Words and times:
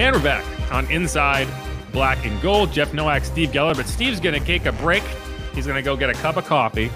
And 0.00 0.16
we're 0.16 0.22
back 0.22 0.72
on 0.72 0.90
Inside 0.90 1.46
Black 1.92 2.24
and 2.24 2.40
Gold. 2.40 2.72
Jeff 2.72 2.94
Nowak, 2.94 3.22
Steve 3.22 3.50
Geller, 3.50 3.76
but 3.76 3.86
Steve's 3.86 4.18
going 4.18 4.32
to 4.32 4.40
take 4.46 4.64
a 4.64 4.72
break. 4.72 5.02
He's 5.54 5.66
going 5.66 5.76
to 5.76 5.82
go 5.82 5.94
get 5.94 6.08
a 6.08 6.14
cup 6.14 6.38
of 6.38 6.46
coffee, 6.46 6.90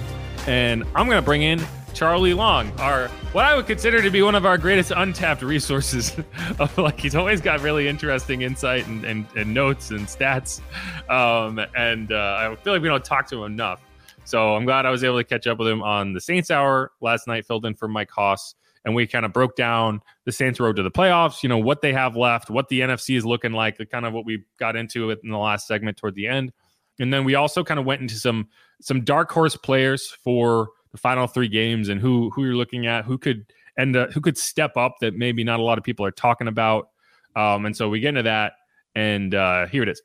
and 0.46 0.84
I'm 0.94 1.04
going 1.04 1.18
to 1.18 1.22
bring 1.22 1.42
in 1.42 1.62
Charlie 1.92 2.32
Long, 2.32 2.72
our 2.80 3.08
what 3.32 3.44
I 3.44 3.56
would 3.56 3.66
consider 3.66 4.00
to 4.00 4.10
be 4.10 4.22
one 4.22 4.34
of 4.34 4.46
our 4.46 4.56
greatest 4.56 4.90
untapped 4.90 5.42
resources. 5.42 6.16
of 6.58 6.78
like 6.78 6.98
he's 6.98 7.14
always 7.14 7.42
got 7.42 7.60
really 7.60 7.88
interesting 7.88 8.40
insight 8.40 8.86
and, 8.86 9.04
and, 9.04 9.26
and 9.36 9.52
notes 9.52 9.90
and 9.90 10.06
stats, 10.06 10.62
um, 11.10 11.60
and 11.76 12.10
uh, 12.10 12.38
I 12.40 12.56
feel 12.62 12.72
like 12.72 12.80
we 12.80 12.88
don't 12.88 13.04
talk 13.04 13.28
to 13.28 13.44
him 13.44 13.52
enough. 13.52 13.82
So 14.24 14.56
I'm 14.56 14.64
glad 14.64 14.86
I 14.86 14.90
was 14.90 15.04
able 15.04 15.18
to 15.18 15.24
catch 15.24 15.46
up 15.46 15.58
with 15.58 15.68
him 15.68 15.82
on 15.82 16.14
the 16.14 16.22
Saints 16.22 16.50
Hour 16.50 16.90
last 17.02 17.28
night. 17.28 17.44
Filled 17.44 17.66
in 17.66 17.74
for 17.74 17.86
Mike 17.86 18.10
Hoss 18.10 18.54
and 18.84 18.94
we 18.94 19.06
kind 19.06 19.24
of 19.24 19.32
broke 19.32 19.56
down 19.56 20.00
the 20.24 20.32
Saints' 20.32 20.60
road 20.60 20.76
to 20.76 20.82
the 20.82 20.90
playoffs. 20.90 21.42
You 21.42 21.48
know 21.48 21.58
what 21.58 21.80
they 21.80 21.92
have 21.92 22.16
left, 22.16 22.50
what 22.50 22.68
the 22.68 22.80
NFC 22.80 23.16
is 23.16 23.24
looking 23.24 23.52
like, 23.52 23.78
the 23.78 23.86
kind 23.86 24.06
of 24.06 24.12
what 24.12 24.24
we 24.24 24.44
got 24.58 24.76
into 24.76 25.10
it 25.10 25.20
in 25.24 25.30
the 25.30 25.38
last 25.38 25.66
segment 25.66 25.96
toward 25.96 26.14
the 26.14 26.26
end, 26.26 26.52
and 26.98 27.12
then 27.12 27.24
we 27.24 27.34
also 27.34 27.64
kind 27.64 27.80
of 27.80 27.86
went 27.86 28.00
into 28.00 28.14
some 28.14 28.48
some 28.80 29.02
dark 29.02 29.30
horse 29.30 29.56
players 29.56 30.10
for 30.22 30.70
the 30.92 30.98
final 30.98 31.26
three 31.26 31.48
games 31.48 31.88
and 31.88 32.00
who 32.00 32.30
who 32.30 32.44
you're 32.44 32.56
looking 32.56 32.86
at, 32.86 33.04
who 33.04 33.18
could 33.18 33.46
and 33.76 33.96
uh, 33.96 34.06
who 34.08 34.20
could 34.20 34.38
step 34.38 34.76
up 34.76 34.96
that 35.00 35.14
maybe 35.14 35.44
not 35.44 35.60
a 35.60 35.62
lot 35.62 35.78
of 35.78 35.84
people 35.84 36.06
are 36.06 36.12
talking 36.12 36.48
about. 36.48 36.88
Um, 37.36 37.66
and 37.66 37.76
so 37.76 37.88
we 37.88 38.00
get 38.00 38.10
into 38.10 38.22
that, 38.24 38.52
and 38.94 39.34
uh, 39.34 39.66
here 39.66 39.82
it 39.82 39.88
is 39.88 40.00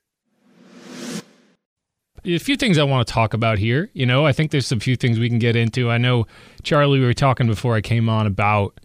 a 2.36 2.40
few 2.40 2.56
things 2.56 2.78
I 2.78 2.84
want 2.84 3.08
to 3.08 3.14
talk 3.14 3.34
about 3.34 3.58
here. 3.58 3.90
You 3.94 4.06
know, 4.06 4.26
I 4.26 4.32
think 4.32 4.52
there's 4.52 4.68
some 4.68 4.80
few 4.80 4.96
things 4.96 5.20
we 5.20 5.30
can 5.30 5.40
get 5.40 5.56
into. 5.56 5.90
I 5.90 5.98
know 5.98 6.28
Charlie, 6.64 7.00
we 7.00 7.06
were 7.06 7.14
talking 7.14 7.48
before 7.48 7.76
I 7.76 7.82
came 7.82 8.10
on 8.10 8.28
about, 8.28 8.80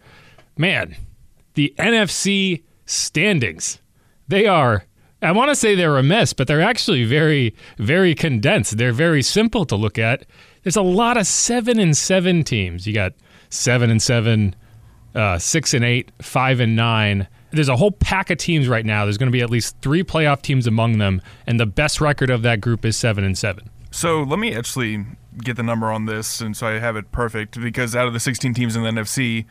man, 0.57 0.95
the 1.53 1.73
NFC 1.77 2.63
standings. 2.85 3.79
They 4.27 4.47
are, 4.47 4.85
I 5.21 5.31
want 5.31 5.49
to 5.49 5.55
say 5.55 5.75
they're 5.75 5.97
a 5.97 6.03
mess, 6.03 6.33
but 6.33 6.47
they're 6.47 6.61
actually 6.61 7.03
very, 7.03 7.55
very 7.77 8.15
condensed. 8.15 8.77
They're 8.77 8.91
very 8.91 9.21
simple 9.21 9.65
to 9.65 9.75
look 9.75 9.97
at. 9.97 10.25
There's 10.63 10.75
a 10.75 10.81
lot 10.81 11.17
of 11.17 11.27
seven 11.27 11.79
and 11.79 11.95
seven 11.95 12.43
teams. 12.43 12.87
You 12.87 12.93
got 12.93 13.13
seven 13.49 13.89
and 13.89 14.01
seven, 14.01 14.55
uh, 15.13 15.37
six 15.37 15.73
and 15.73 15.85
eight, 15.85 16.11
five 16.21 16.59
and 16.59 16.75
nine 16.75 17.27
there's 17.51 17.69
a 17.69 17.75
whole 17.75 17.91
pack 17.91 18.29
of 18.29 18.37
teams 18.37 18.67
right 18.67 18.85
now. 18.85 19.05
There's 19.05 19.17
going 19.17 19.27
to 19.27 19.35
be 19.35 19.41
at 19.41 19.49
least 19.49 19.77
three 19.81 20.03
playoff 20.03 20.41
teams 20.41 20.67
among 20.67 20.97
them, 20.97 21.21
and 21.47 21.59
the 21.59 21.65
best 21.65 22.01
record 22.01 22.29
of 22.29 22.41
that 22.43 22.61
group 22.61 22.85
is 22.85 22.97
seven 22.97 23.23
and 23.23 23.37
seven. 23.37 23.69
So 23.91 24.23
let 24.23 24.39
me 24.39 24.53
actually 24.53 25.05
get 25.37 25.55
the 25.55 25.63
number 25.63 25.91
on 25.91 26.05
this, 26.05 26.41
and 26.41 26.55
so 26.55 26.67
I 26.67 26.79
have 26.79 26.95
it 26.95 27.11
perfect. 27.11 27.59
Because 27.59 27.95
out 27.95 28.07
of 28.07 28.13
the 28.13 28.19
16 28.19 28.53
teams 28.53 28.75
in 28.75 28.83
the 28.83 28.89
NFC, 28.89 29.45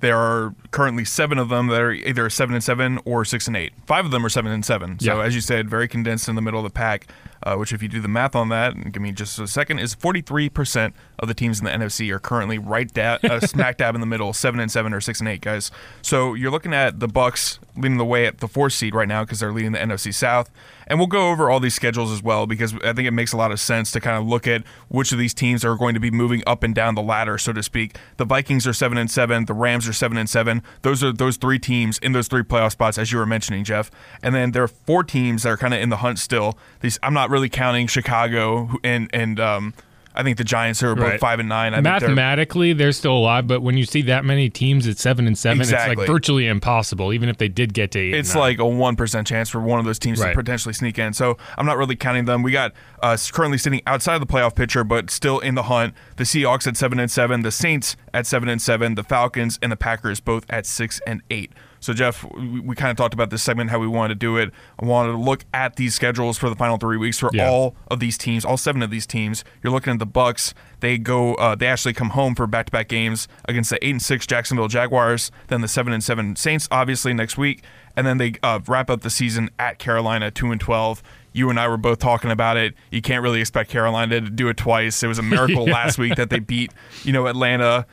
there 0.00 0.16
are 0.16 0.54
currently 0.70 1.04
seven 1.04 1.38
of 1.38 1.48
them 1.48 1.68
that 1.68 1.80
are 1.80 1.92
either 1.92 2.28
seven 2.30 2.54
and 2.54 2.62
seven 2.62 2.98
or 3.04 3.24
six 3.24 3.46
and 3.46 3.56
eight. 3.56 3.72
Five 3.86 4.04
of 4.04 4.10
them 4.10 4.24
are 4.24 4.28
seven 4.28 4.52
and 4.52 4.64
seven. 4.64 4.98
So 4.98 5.20
as 5.20 5.34
you 5.34 5.40
said, 5.40 5.68
very 5.70 5.88
condensed 5.88 6.28
in 6.28 6.34
the 6.34 6.42
middle 6.42 6.60
of 6.60 6.64
the 6.64 6.74
pack. 6.74 7.08
Uh, 7.42 7.54
which, 7.54 7.72
if 7.72 7.80
you 7.80 7.88
do 7.88 8.00
the 8.00 8.08
math 8.08 8.34
on 8.34 8.48
that, 8.48 8.74
and 8.74 8.92
give 8.92 9.00
me 9.00 9.12
just 9.12 9.38
a 9.38 9.46
second, 9.46 9.78
is 9.78 9.94
43% 9.94 10.92
of 11.20 11.28
the 11.28 11.34
teams 11.34 11.60
in 11.60 11.64
the 11.64 11.70
NFC 11.70 12.10
are 12.10 12.18
currently 12.18 12.58
right 12.58 12.92
da- 12.92 13.18
uh, 13.22 13.38
smack 13.46 13.76
dab 13.76 13.94
in 13.94 14.00
the 14.00 14.06
middle, 14.06 14.32
seven 14.32 14.58
and 14.58 14.72
seven 14.72 14.92
or 14.92 15.00
six 15.00 15.20
and 15.20 15.28
eight, 15.28 15.42
guys. 15.42 15.70
So 16.02 16.34
you're 16.34 16.50
looking 16.50 16.74
at 16.74 16.98
the 16.98 17.06
Bucks 17.06 17.60
leading 17.76 17.98
the 17.98 18.04
way 18.04 18.26
at 18.26 18.38
the 18.38 18.48
fourth 18.48 18.72
seed 18.72 18.96
right 18.96 19.06
now 19.06 19.22
because 19.22 19.38
they're 19.38 19.52
leading 19.52 19.72
the 19.72 19.78
NFC 19.78 20.12
South. 20.12 20.50
And 20.86 20.98
we'll 20.98 21.08
go 21.08 21.30
over 21.30 21.50
all 21.50 21.60
these 21.60 21.74
schedules 21.74 22.12
as 22.12 22.22
well 22.22 22.46
because 22.46 22.74
I 22.84 22.92
think 22.92 23.08
it 23.08 23.12
makes 23.12 23.32
a 23.32 23.36
lot 23.36 23.50
of 23.50 23.58
sense 23.58 23.90
to 23.92 24.00
kind 24.00 24.16
of 24.16 24.26
look 24.26 24.46
at 24.46 24.64
which 24.88 25.12
of 25.12 25.18
these 25.18 25.34
teams 25.34 25.64
are 25.64 25.76
going 25.76 25.94
to 25.94 26.00
be 26.00 26.10
moving 26.10 26.42
up 26.46 26.62
and 26.62 26.74
down 26.74 26.94
the 26.94 27.02
ladder, 27.02 27.38
so 27.38 27.52
to 27.52 27.62
speak. 27.62 27.96
The 28.18 28.24
Vikings 28.24 28.66
are 28.66 28.72
seven 28.72 28.96
and 28.98 29.10
seven, 29.10 29.46
the 29.46 29.54
Rams 29.54 29.88
are 29.88 29.92
seven 29.92 30.16
and 30.16 30.28
seven. 30.28 30.62
Those 30.82 31.02
are 31.02 31.12
those 31.12 31.36
three 31.36 31.58
teams 31.58 31.98
in 31.98 32.12
those 32.12 32.28
three 32.28 32.42
playoff 32.42 32.72
spots, 32.72 32.98
as 32.98 33.10
you 33.10 33.18
were 33.18 33.26
mentioning, 33.26 33.64
Jeff. 33.64 33.90
And 34.22 34.34
then 34.34 34.52
there 34.52 34.62
are 34.62 34.68
four 34.68 35.02
teams 35.02 35.42
that 35.42 35.50
are 35.50 35.56
kind 35.56 35.74
of 35.74 35.80
in 35.80 35.88
the 35.88 35.98
hunt 35.98 36.18
still. 36.18 36.58
These 36.80 36.98
I'm 37.02 37.14
not 37.14 37.30
really 37.30 37.48
counting 37.48 37.86
Chicago 37.86 38.70
and 38.84 39.10
and 39.12 39.40
um, 39.40 39.74
I 40.16 40.22
think 40.22 40.38
the 40.38 40.44
Giants 40.44 40.82
are 40.82 40.94
both 40.94 41.04
right. 41.04 41.20
five 41.20 41.40
and 41.40 41.48
nine. 41.48 41.74
I 41.74 41.80
Mathematically, 41.80 42.72
they're, 42.72 42.86
they're, 42.86 42.92
still 42.92 43.16
alive, 43.16 43.46
but 43.46 43.60
when 43.60 43.76
you 43.76 43.84
see 43.84 44.02
that 44.02 44.24
many 44.24 44.48
teams 44.48 44.86
at 44.86 44.98
seven 44.98 45.26
and 45.26 45.36
seven, 45.36 45.60
exactly. 45.60 45.92
it's 45.92 45.98
like 45.98 46.06
virtually 46.06 46.46
impossible. 46.46 47.12
Even 47.12 47.28
if 47.28 47.36
they 47.36 47.48
did 47.48 47.74
get 47.74 47.90
to 47.92 47.98
eight, 47.98 48.14
it's 48.14 48.34
like 48.34 48.58
a 48.58 48.66
one 48.66 48.96
percent 48.96 49.26
chance 49.26 49.48
for 49.48 49.60
one 49.60 49.78
of 49.78 49.84
those 49.84 49.98
teams 49.98 50.18
right. 50.18 50.30
to 50.30 50.34
potentially 50.34 50.72
sneak 50.72 50.98
in. 50.98 51.12
So 51.12 51.36
I'm 51.58 51.66
not 51.66 51.76
really 51.76 51.96
counting 51.96 52.24
them. 52.24 52.42
We 52.42 52.52
got 52.52 52.72
uh, 53.02 53.16
currently 53.32 53.58
sitting 53.58 53.82
outside 53.86 54.14
of 54.14 54.20
the 54.20 54.32
playoff 54.32 54.54
picture, 54.54 54.84
but 54.84 55.10
still 55.10 55.38
in 55.38 55.54
the 55.54 55.64
hunt. 55.64 55.94
The 56.16 56.24
Seahawks 56.24 56.66
at 56.66 56.76
seven 56.76 56.98
and 56.98 57.10
seven, 57.10 57.42
the 57.42 57.50
Saints 57.50 57.96
at 58.14 58.26
seven 58.26 58.48
and 58.48 58.60
seven, 58.60 58.94
the 58.94 59.04
Falcons 59.04 59.58
and 59.60 59.70
the 59.70 59.76
Packers 59.76 60.20
both 60.20 60.46
at 60.48 60.66
six 60.66 61.00
and 61.06 61.22
eight. 61.30 61.52
So, 61.80 61.92
Jeff, 61.92 62.24
we, 62.34 62.60
we 62.60 62.74
kind 62.74 62.90
of 62.90 62.96
talked 62.96 63.14
about 63.14 63.30
this 63.30 63.42
segment, 63.42 63.70
how 63.70 63.78
we 63.78 63.86
wanted 63.86 64.14
to 64.14 64.18
do 64.18 64.36
it. 64.36 64.50
I 64.78 64.84
wanted 64.84 65.12
to 65.12 65.18
look 65.18 65.44
at 65.52 65.76
these 65.76 65.94
schedules 65.94 66.38
for 66.38 66.48
the 66.48 66.56
final 66.56 66.76
three 66.76 66.96
weeks 66.96 67.18
for 67.18 67.30
yeah. 67.32 67.48
all 67.48 67.74
of 67.88 68.00
these 68.00 68.18
teams, 68.18 68.44
all 68.44 68.56
seven 68.56 68.82
of 68.82 68.90
these 68.90 69.06
teams. 69.06 69.44
You're 69.62 69.72
looking 69.72 69.92
at 69.92 69.98
the 69.98 70.06
Bucks. 70.06 70.54
They 70.80 70.98
go, 70.98 71.34
uh, 71.34 71.54
they 71.54 71.66
actually 71.66 71.94
come 71.94 72.10
home 72.10 72.34
for 72.34 72.46
back-to-back 72.46 72.88
games 72.88 73.28
against 73.46 73.70
the 73.70 73.84
eight 73.84 73.90
and 73.90 74.02
six 74.02 74.26
Jacksonville 74.26 74.68
Jaguars, 74.68 75.30
then 75.48 75.60
the 75.60 75.68
seven 75.68 75.92
and 75.92 76.02
seven 76.02 76.36
Saints, 76.36 76.68
obviously 76.70 77.14
next 77.14 77.38
week, 77.38 77.62
and 77.96 78.06
then 78.06 78.18
they 78.18 78.34
uh, 78.42 78.60
wrap 78.66 78.90
up 78.90 79.00
the 79.00 79.10
season 79.10 79.50
at 79.58 79.78
Carolina, 79.78 80.30
two 80.30 80.50
and 80.50 80.60
twelve 80.60 81.02
you 81.36 81.50
and 81.50 81.60
I 81.60 81.68
were 81.68 81.76
both 81.76 81.98
talking 81.98 82.30
about 82.30 82.56
it. 82.56 82.74
You 82.90 83.02
can't 83.02 83.22
really 83.22 83.40
expect 83.40 83.68
Carolina 83.68 84.22
to 84.22 84.30
do 84.30 84.48
it 84.48 84.56
twice. 84.56 85.02
It 85.02 85.06
was 85.06 85.18
a 85.18 85.22
miracle 85.34 85.68
yeah. 85.68 85.74
last 85.74 85.98
week 85.98 86.16
that 86.16 86.30
they 86.30 86.38
beat, 86.38 86.72
you 87.04 87.12
know, 87.12 87.26
Atlanta. 87.26 87.86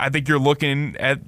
I 0.00 0.08
think 0.08 0.26
you're 0.26 0.38
looking 0.38 0.96
at 0.96 1.20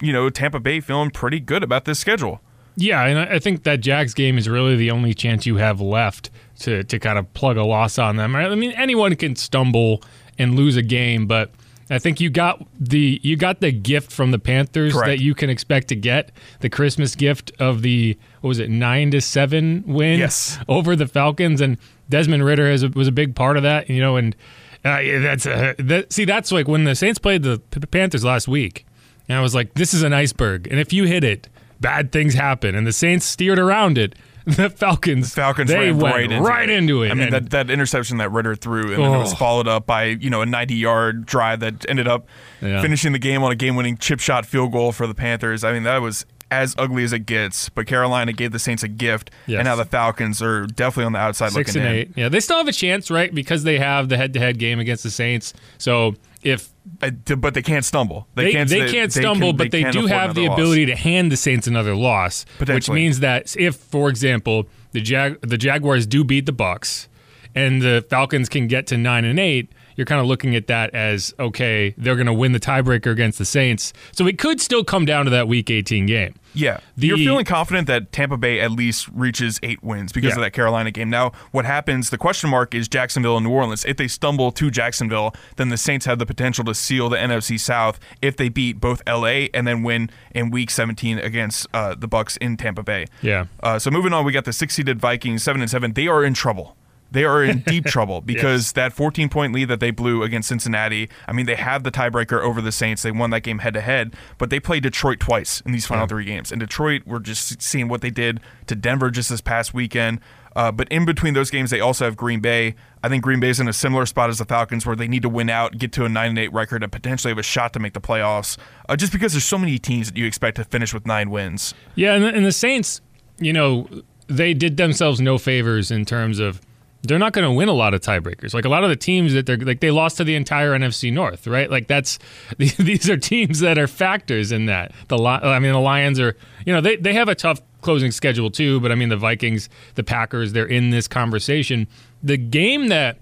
you 0.00 0.12
know, 0.12 0.30
Tampa 0.30 0.60
Bay 0.60 0.80
feeling 0.80 1.10
pretty 1.10 1.40
good 1.40 1.62
about 1.62 1.84
this 1.84 1.98
schedule. 1.98 2.40
Yeah, 2.76 3.04
and 3.04 3.18
I 3.18 3.38
think 3.38 3.62
that 3.62 3.80
Jags 3.80 4.12
game 4.12 4.36
is 4.36 4.48
really 4.48 4.76
the 4.76 4.90
only 4.90 5.14
chance 5.14 5.46
you 5.46 5.56
have 5.56 5.80
left 5.80 6.30
to 6.60 6.84
to 6.84 6.98
kind 6.98 7.18
of 7.18 7.32
plug 7.32 7.56
a 7.56 7.64
loss 7.64 7.98
on 7.98 8.16
them. 8.16 8.36
I 8.36 8.54
mean, 8.54 8.72
anyone 8.72 9.16
can 9.16 9.34
stumble 9.34 10.02
and 10.38 10.56
lose 10.56 10.76
a 10.76 10.82
game, 10.82 11.26
but 11.26 11.50
I 11.88 11.98
think 11.98 12.20
you 12.20 12.28
got 12.28 12.66
the 12.78 13.18
you 13.22 13.36
got 13.36 13.60
the 13.60 13.72
gift 13.72 14.12
from 14.12 14.30
the 14.30 14.38
Panthers 14.38 14.92
Correct. 14.92 15.06
that 15.06 15.20
you 15.20 15.34
can 15.34 15.48
expect 15.48 15.88
to 15.88 15.96
get 15.96 16.32
the 16.60 16.68
Christmas 16.68 17.14
gift 17.14 17.52
of 17.58 17.82
the 17.82 18.18
what 18.42 18.48
was 18.48 18.58
it 18.58 18.68
nine 18.68 19.10
to 19.12 19.20
seven 19.22 19.84
win 19.86 20.18
yes. 20.18 20.58
over 20.68 20.96
the 20.96 21.06
Falcons 21.06 21.62
and 21.62 21.78
Desmond 22.10 22.44
Ridder 22.44 22.70
a, 22.70 22.88
was 22.88 23.08
a 23.08 23.12
big 23.12 23.34
part 23.34 23.56
of 23.56 23.62
that, 23.62 23.88
you 23.88 24.00
know, 24.00 24.16
and 24.16 24.36
uh, 24.84 24.98
that's 25.20 25.46
a, 25.46 25.74
that, 25.78 26.12
see 26.12 26.24
that's 26.24 26.52
like 26.52 26.68
when 26.68 26.84
the 26.84 26.94
Saints 26.94 27.18
played 27.18 27.42
the 27.42 27.58
Panthers 27.86 28.24
last 28.24 28.48
week 28.48 28.84
and 29.28 29.38
I 29.38 29.40
was 29.40 29.54
like, 29.54 29.74
this 29.74 29.94
is 29.94 30.02
an 30.02 30.12
iceberg. 30.12 30.66
And 30.70 30.78
if 30.78 30.92
you 30.92 31.04
hit 31.04 31.24
it, 31.24 31.48
bad 31.80 32.12
things 32.12 32.34
happen. 32.34 32.74
And 32.74 32.86
the 32.86 32.92
Saints 32.92 33.26
steered 33.26 33.58
around 33.58 33.98
it. 33.98 34.14
The 34.46 34.70
Falcons, 34.70 35.30
the 35.34 35.40
Falcons 35.40 35.70
they 35.70 35.90
went 35.90 36.14
right, 36.14 36.30
into, 36.30 36.40
right 36.40 36.70
it. 36.70 36.78
into 36.78 37.02
it. 37.02 37.10
I 37.10 37.14
mean, 37.14 37.30
that, 37.30 37.50
that 37.50 37.68
interception 37.68 38.18
that 38.18 38.30
Ridder 38.30 38.54
threw, 38.54 38.92
and 38.92 39.02
oh. 39.02 39.02
then 39.02 39.14
it 39.14 39.18
was 39.18 39.32
oh. 39.32 39.36
followed 39.36 39.66
up 39.66 39.86
by 39.86 40.04
you 40.04 40.30
know 40.30 40.40
a 40.40 40.46
90 40.46 40.76
yard 40.76 41.26
drive 41.26 41.58
that 41.58 41.84
ended 41.88 42.06
up 42.06 42.28
yeah. 42.62 42.80
finishing 42.80 43.10
the 43.10 43.18
game 43.18 43.42
on 43.42 43.50
a 43.50 43.56
game 43.56 43.74
winning 43.74 43.96
chip 43.96 44.20
shot 44.20 44.46
field 44.46 44.70
goal 44.70 44.92
for 44.92 45.08
the 45.08 45.16
Panthers. 45.16 45.64
I 45.64 45.72
mean, 45.72 45.82
that 45.82 46.00
was 46.00 46.26
as 46.50 46.76
ugly 46.78 47.02
as 47.02 47.12
it 47.12 47.26
gets. 47.26 47.68
But 47.70 47.86
Carolina 47.88 48.32
gave 48.32 48.52
the 48.52 48.60
Saints 48.60 48.82
a 48.82 48.88
gift, 48.88 49.32
yes. 49.48 49.58
and 49.58 49.66
now 49.66 49.76
the 49.76 49.84
Falcons 49.84 50.40
are 50.40 50.66
definitely 50.66 51.06
on 51.06 51.12
the 51.12 51.18
outside 51.18 51.50
Six 51.50 51.74
looking 51.74 51.82
and 51.86 51.96
eight. 51.96 52.08
In. 52.08 52.14
Yeah, 52.16 52.28
they 52.28 52.40
still 52.40 52.58
have 52.58 52.68
a 52.68 52.72
chance, 52.72 53.10
right? 53.10 53.34
Because 53.34 53.64
they 53.64 53.78
have 53.78 54.08
the 54.08 54.16
head 54.16 54.32
to 54.34 54.38
head 54.38 54.58
game 54.58 54.78
against 54.78 55.02
the 55.02 55.10
Saints. 55.10 55.54
So 55.78 56.14
if 56.42 56.70
uh, 57.02 57.10
but 57.36 57.54
they 57.54 57.62
can't 57.62 57.84
stumble. 57.84 58.26
They, 58.34 58.44
they 58.44 58.52
can't. 58.52 58.70
They, 58.70 58.80
they 58.80 58.92
can't 58.92 59.12
stumble, 59.12 59.48
can, 59.48 59.56
but 59.56 59.70
they, 59.70 59.84
do 59.90 60.06
have 60.06 60.34
the 60.34 60.46
ability 60.46 60.86
to 60.86 60.96
hand 60.96 61.30
the 61.30 61.36
Saints 61.36 61.66
another 61.66 61.94
loss, 61.94 62.46
which 62.58 62.88
means 62.88 63.20
that 63.20 63.56
if, 63.56 63.76
for 63.76 64.08
example, 64.08 64.66
the 64.92 65.00
Jag 65.00 65.40
the 65.42 65.58
Jaguars 65.58 66.06
do 66.06 66.24
beat 66.24 66.46
the 66.46 66.52
Bucks, 66.52 67.08
and 67.54 67.82
the 67.82 68.04
Falcons 68.08 68.48
can 68.48 68.66
get 68.66 68.86
to 68.88 68.96
nine 68.96 69.24
and 69.24 69.38
eight, 69.38 69.72
you're 69.96 70.04
kind 70.04 70.20
of 70.20 70.26
looking 70.26 70.54
at 70.54 70.66
that 70.68 70.94
as 70.94 71.34
okay, 71.38 71.94
they're 71.96 72.16
going 72.16 72.26
to 72.26 72.32
win 72.34 72.52
the 72.52 72.60
tiebreaker 72.60 73.10
against 73.10 73.38
the 73.38 73.44
Saints. 73.44 73.92
So 74.12 74.26
it 74.26 74.38
could 74.38 74.60
still 74.60 74.84
come 74.84 75.04
down 75.04 75.24
to 75.24 75.30
that 75.32 75.48
Week 75.48 75.70
18 75.70 76.06
game. 76.06 76.34
Yeah, 76.54 76.80
the, 76.96 77.08
you're 77.08 77.18
feeling 77.18 77.44
confident 77.44 77.86
that 77.88 78.12
Tampa 78.12 78.38
Bay 78.38 78.60
at 78.60 78.70
least 78.70 79.08
reaches 79.12 79.60
eight 79.62 79.82
wins 79.82 80.10
because 80.10 80.30
yeah. 80.30 80.36
of 80.36 80.40
that 80.40 80.52
Carolina 80.52 80.90
game. 80.90 81.10
Now, 81.10 81.32
what 81.50 81.66
happens? 81.66 82.08
The 82.08 82.16
question 82.16 82.48
mark 82.48 82.74
is 82.74 82.88
Jacksonville 82.88 83.36
and 83.36 83.44
New 83.44 83.52
Orleans. 83.52 83.84
If 83.84 83.98
they 83.98 84.08
stumble 84.08 84.50
to 84.52 84.70
Jacksonville, 84.70 85.34
then 85.56 85.68
the 85.68 85.76
Saints 85.76 86.06
have 86.06 86.18
the 86.18 86.24
potential 86.24 86.64
to 86.64 86.74
seal 86.74 87.10
the 87.10 87.18
NFC 87.18 87.60
South 87.60 88.00
if 88.22 88.38
they 88.38 88.48
beat 88.48 88.80
both 88.80 89.02
LA 89.06 89.48
and 89.52 89.66
then 89.66 89.82
win 89.82 90.08
in 90.34 90.50
Week 90.50 90.70
17 90.70 91.18
against 91.18 91.66
uh, 91.74 91.94
the 91.94 92.08
Bucks 92.08 92.38
in 92.38 92.56
Tampa 92.56 92.82
Bay. 92.82 93.04
Yeah. 93.20 93.46
Uh, 93.62 93.78
so 93.78 93.90
moving 93.90 94.14
on, 94.14 94.24
we 94.24 94.32
got 94.32 94.46
the 94.46 94.52
six-seeded 94.52 94.98
Vikings, 94.98 95.42
seven 95.42 95.60
and 95.60 95.70
seven. 95.70 95.92
They 95.92 96.08
are 96.08 96.24
in 96.24 96.32
trouble 96.32 96.76
they 97.16 97.24
are 97.24 97.42
in 97.42 97.60
deep 97.60 97.84
trouble 97.86 98.20
because 98.20 98.66
yes. 98.66 98.72
that 98.72 98.92
14 98.92 99.28
point 99.28 99.52
lead 99.52 99.68
that 99.68 99.80
they 99.80 99.90
blew 99.90 100.22
against 100.22 100.48
Cincinnati, 100.48 101.08
I 101.26 101.32
mean, 101.32 101.46
they 101.46 101.54
had 101.54 101.82
the 101.82 101.90
tiebreaker 101.90 102.40
over 102.40 102.60
the 102.60 102.70
Saints. 102.70 103.02
They 103.02 103.10
won 103.10 103.30
that 103.30 103.40
game 103.40 103.58
head 103.58 103.74
to 103.74 103.80
head, 103.80 104.14
but 104.38 104.50
they 104.50 104.60
played 104.60 104.82
Detroit 104.82 105.20
twice 105.20 105.60
in 105.62 105.72
these 105.72 105.86
final 105.86 106.04
yeah. 106.04 106.08
three 106.08 106.24
games. 106.24 106.52
And 106.52 106.60
Detroit, 106.60 107.02
we're 107.06 107.18
just 107.18 107.60
seeing 107.60 107.88
what 107.88 108.00
they 108.00 108.10
did 108.10 108.40
to 108.66 108.74
Denver 108.74 109.10
just 109.10 109.30
this 109.30 109.40
past 109.40 109.74
weekend. 109.74 110.20
Uh, 110.54 110.72
but 110.72 110.88
in 110.88 111.04
between 111.04 111.34
those 111.34 111.50
games, 111.50 111.70
they 111.70 111.80
also 111.80 112.06
have 112.06 112.16
Green 112.16 112.40
Bay. 112.40 112.74
I 113.02 113.08
think 113.08 113.22
Green 113.22 113.40
Bay 113.40 113.50
is 113.50 113.60
in 113.60 113.68
a 113.68 113.74
similar 113.74 114.06
spot 114.06 114.30
as 114.30 114.38
the 114.38 114.46
Falcons, 114.46 114.86
where 114.86 114.96
they 114.96 115.06
need 115.06 115.22
to 115.22 115.28
win 115.28 115.50
out, 115.50 115.76
get 115.76 115.92
to 115.92 116.06
a 116.06 116.08
nine 116.08 116.30
and 116.30 116.38
eight 116.38 116.52
record, 116.52 116.82
and 116.82 116.90
potentially 116.90 117.30
have 117.30 117.38
a 117.38 117.42
shot 117.42 117.74
to 117.74 117.78
make 117.78 117.92
the 117.92 118.00
playoffs. 118.00 118.56
Uh, 118.88 118.96
just 118.96 119.12
because 119.12 119.32
there's 119.32 119.44
so 119.44 119.58
many 119.58 119.78
teams 119.78 120.10
that 120.10 120.16
you 120.16 120.24
expect 120.24 120.56
to 120.56 120.64
finish 120.64 120.94
with 120.94 121.06
nine 121.06 121.30
wins. 121.30 121.74
Yeah, 121.94 122.14
and 122.14 122.24
the, 122.24 122.28
and 122.28 122.46
the 122.46 122.52
Saints 122.52 123.02
you 123.38 123.52
know, 123.52 123.88
they 124.28 124.54
did 124.54 124.76
themselves 124.76 125.20
no 125.20 125.38
favors 125.38 125.90
in 125.90 126.04
terms 126.04 126.38
of 126.38 126.60
they're 127.02 127.18
not 127.18 127.32
going 127.32 127.44
to 127.44 127.52
win 127.52 127.68
a 127.68 127.72
lot 127.72 127.94
of 127.94 128.00
tiebreakers. 128.00 128.54
Like 128.54 128.64
a 128.64 128.68
lot 128.68 128.82
of 128.84 128.90
the 128.90 128.96
teams 128.96 129.32
that 129.34 129.46
they're 129.46 129.56
like 129.56 129.80
they 129.80 129.90
lost 129.90 130.16
to 130.18 130.24
the 130.24 130.34
entire 130.34 130.76
NFC 130.76 131.12
North, 131.12 131.46
right? 131.46 131.70
Like 131.70 131.86
that's 131.86 132.18
these 132.58 133.08
are 133.08 133.16
teams 133.16 133.60
that 133.60 133.78
are 133.78 133.86
factors 133.86 134.52
in 134.52 134.66
that. 134.66 134.92
The 135.08 135.16
I 135.16 135.58
mean 135.58 135.72
the 135.72 135.80
Lions 135.80 136.18
are, 136.20 136.36
you 136.64 136.72
know, 136.72 136.80
they 136.80 136.96
they 136.96 137.14
have 137.14 137.28
a 137.28 137.34
tough 137.34 137.60
closing 137.80 138.10
schedule 138.10 138.50
too, 138.50 138.80
but 138.80 138.90
I 138.90 138.94
mean 138.94 139.08
the 139.08 139.16
Vikings, 139.16 139.68
the 139.94 140.04
Packers, 140.04 140.52
they're 140.52 140.66
in 140.66 140.90
this 140.90 141.06
conversation. 141.06 141.86
The 142.22 142.36
game 142.36 142.88
that 142.88 143.18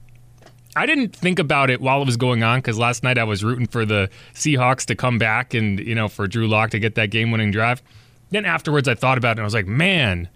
I 0.77 0.87
didn't 0.87 1.15
think 1.15 1.39
about 1.39 1.71
it 1.71 1.81
while 1.81 2.03
it 2.03 2.07
was 2.07 2.17
going 2.17 2.43
on 2.43 2.59
because 2.59 2.79
last 2.79 3.03
night 3.03 3.19
I 3.19 3.25
was 3.25 3.45
rooting 3.45 3.67
for 3.67 3.85
the 3.85 4.11
Seahawks 4.35 4.85
to 4.87 4.95
come 4.95 5.19
back 5.19 5.55
and 5.55 5.79
you 5.79 5.95
know 5.95 6.09
for 6.09 6.27
Drew 6.27 6.49
Lock 6.49 6.71
to 6.71 6.79
get 6.79 6.95
that 6.97 7.11
game-winning 7.11 7.51
drive. 7.51 7.83
Then 8.31 8.45
afterwards, 8.45 8.89
I 8.89 8.95
thought 8.95 9.19
about 9.19 9.31
it 9.31 9.33
and 9.33 9.41
I 9.41 9.45
was 9.45 9.55
like, 9.55 9.67
man, 9.67 10.29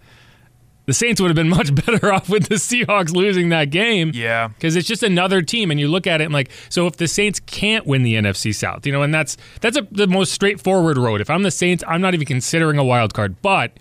the 0.89 0.95
Saints 0.95 1.21
would 1.21 1.29
have 1.29 1.37
been 1.37 1.49
much 1.59 1.75
better 1.75 2.13
off 2.15 2.31
with 2.31 2.49
the 2.49 2.55
Seahawks 2.55 3.15
losing 3.15 3.51
that 3.51 3.67
game. 3.67 4.11
Yeah. 4.15 4.49
Because 4.49 4.75
it's 4.75 4.89
just 4.89 5.03
another 5.03 5.43
team, 5.43 5.71
and 5.71 5.79
you 5.79 5.87
look 5.87 6.07
at 6.07 6.23
it 6.23 6.25
and 6.25 6.33
like, 6.33 6.51
so 6.71 6.87
if 6.87 6.97
the 6.97 7.07
Saints 7.07 7.39
can't 7.41 7.87
win 7.87 8.03
the 8.03 8.15
NFC 8.15 8.55
South, 8.55 8.87
you 8.87 8.93
know, 8.93 9.03
and 9.03 9.13
that's 9.13 9.37
that's 9.61 9.77
a, 9.77 9.87
the 9.93 10.07
most 10.07 10.33
straightforward 10.33 10.97
road. 10.97 11.21
If 11.21 11.29
I'm 11.29 11.43
the 11.43 11.51
Saints, 11.51 11.85
I'm 11.87 12.01
not 12.01 12.15
even 12.15 12.27
considering 12.27 12.79
a 12.79 12.85
wild 12.85 13.13
card. 13.13 13.41
But 13.43 13.73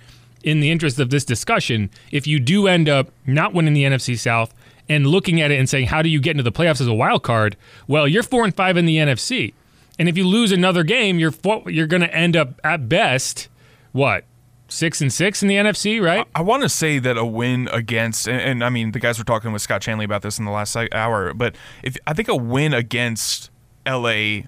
in 0.44 0.60
the 0.60 0.70
interest 0.70 1.00
of 1.00 1.10
this 1.10 1.24
discussion, 1.24 1.90
if 2.12 2.28
you 2.28 2.42
do 2.42 2.68
end 2.68 2.90
up 2.90 3.10
not 3.26 3.54
winning 3.54 3.74
the 3.74 3.84
NFC 3.84 4.20
South 4.20 4.54
and 4.90 5.08
looking 5.08 5.40
at 5.40 5.50
it 5.50 5.60
and 5.60 5.70
saying, 5.70 5.88
how 5.88 6.02
do 6.02 6.10
you 6.10 6.20
get 6.20 6.32
into 6.32 6.44
the 6.44 6.52
playoffs 6.52 6.82
as 6.82 6.88
a 6.88 6.94
wild 6.94 7.24
card? 7.24 7.56
Well, 7.88 8.06
you're 8.06 8.22
four 8.22 8.44
and 8.44 8.54
five 8.54 8.76
in 8.76 8.86
the 8.86 8.98
NFC, 8.98 9.54
and 9.98 10.10
if 10.10 10.18
you 10.18 10.28
lose 10.28 10.52
another 10.52 10.84
game, 10.84 11.20
you're 11.20 11.34
you're 11.68 11.88
going 11.88 12.02
to 12.02 12.14
end 12.14 12.36
up 12.36 12.60
at 12.66 12.90
best 12.90 13.48
what 13.94 14.26
six 14.68 15.02
and 15.02 15.12
six 15.12 15.42
in 15.42 15.48
the 15.48 15.56
NFC, 15.56 16.02
right? 16.02 16.28
I, 16.36 16.40
I 16.40 16.42
want 16.42 16.64
to 16.64 16.70
say 16.70 17.00
that 17.00 17.18
a 17.18 17.26
win 17.26 17.70
against, 17.72 18.28
and, 18.28 18.42
and, 18.42 18.64
I 18.64 18.70
mean, 18.70 18.92
the 18.92 19.00
guys 19.00 19.18
were 19.18 19.24
talking 19.24 19.52
with 19.52 19.62
Scott 19.62 19.82
Shanle 19.82 20.04
about 20.04 20.22
this 20.22 20.40
in 20.40 20.46
the 20.46 20.52
last 20.52 20.76
hour, 20.92 21.34
but 21.34 21.56
if 21.84 21.98
I 22.06 22.14
think 22.14 22.28
a 22.28 22.36
win 22.36 22.74
against 22.74 23.50
LA 23.88 24.42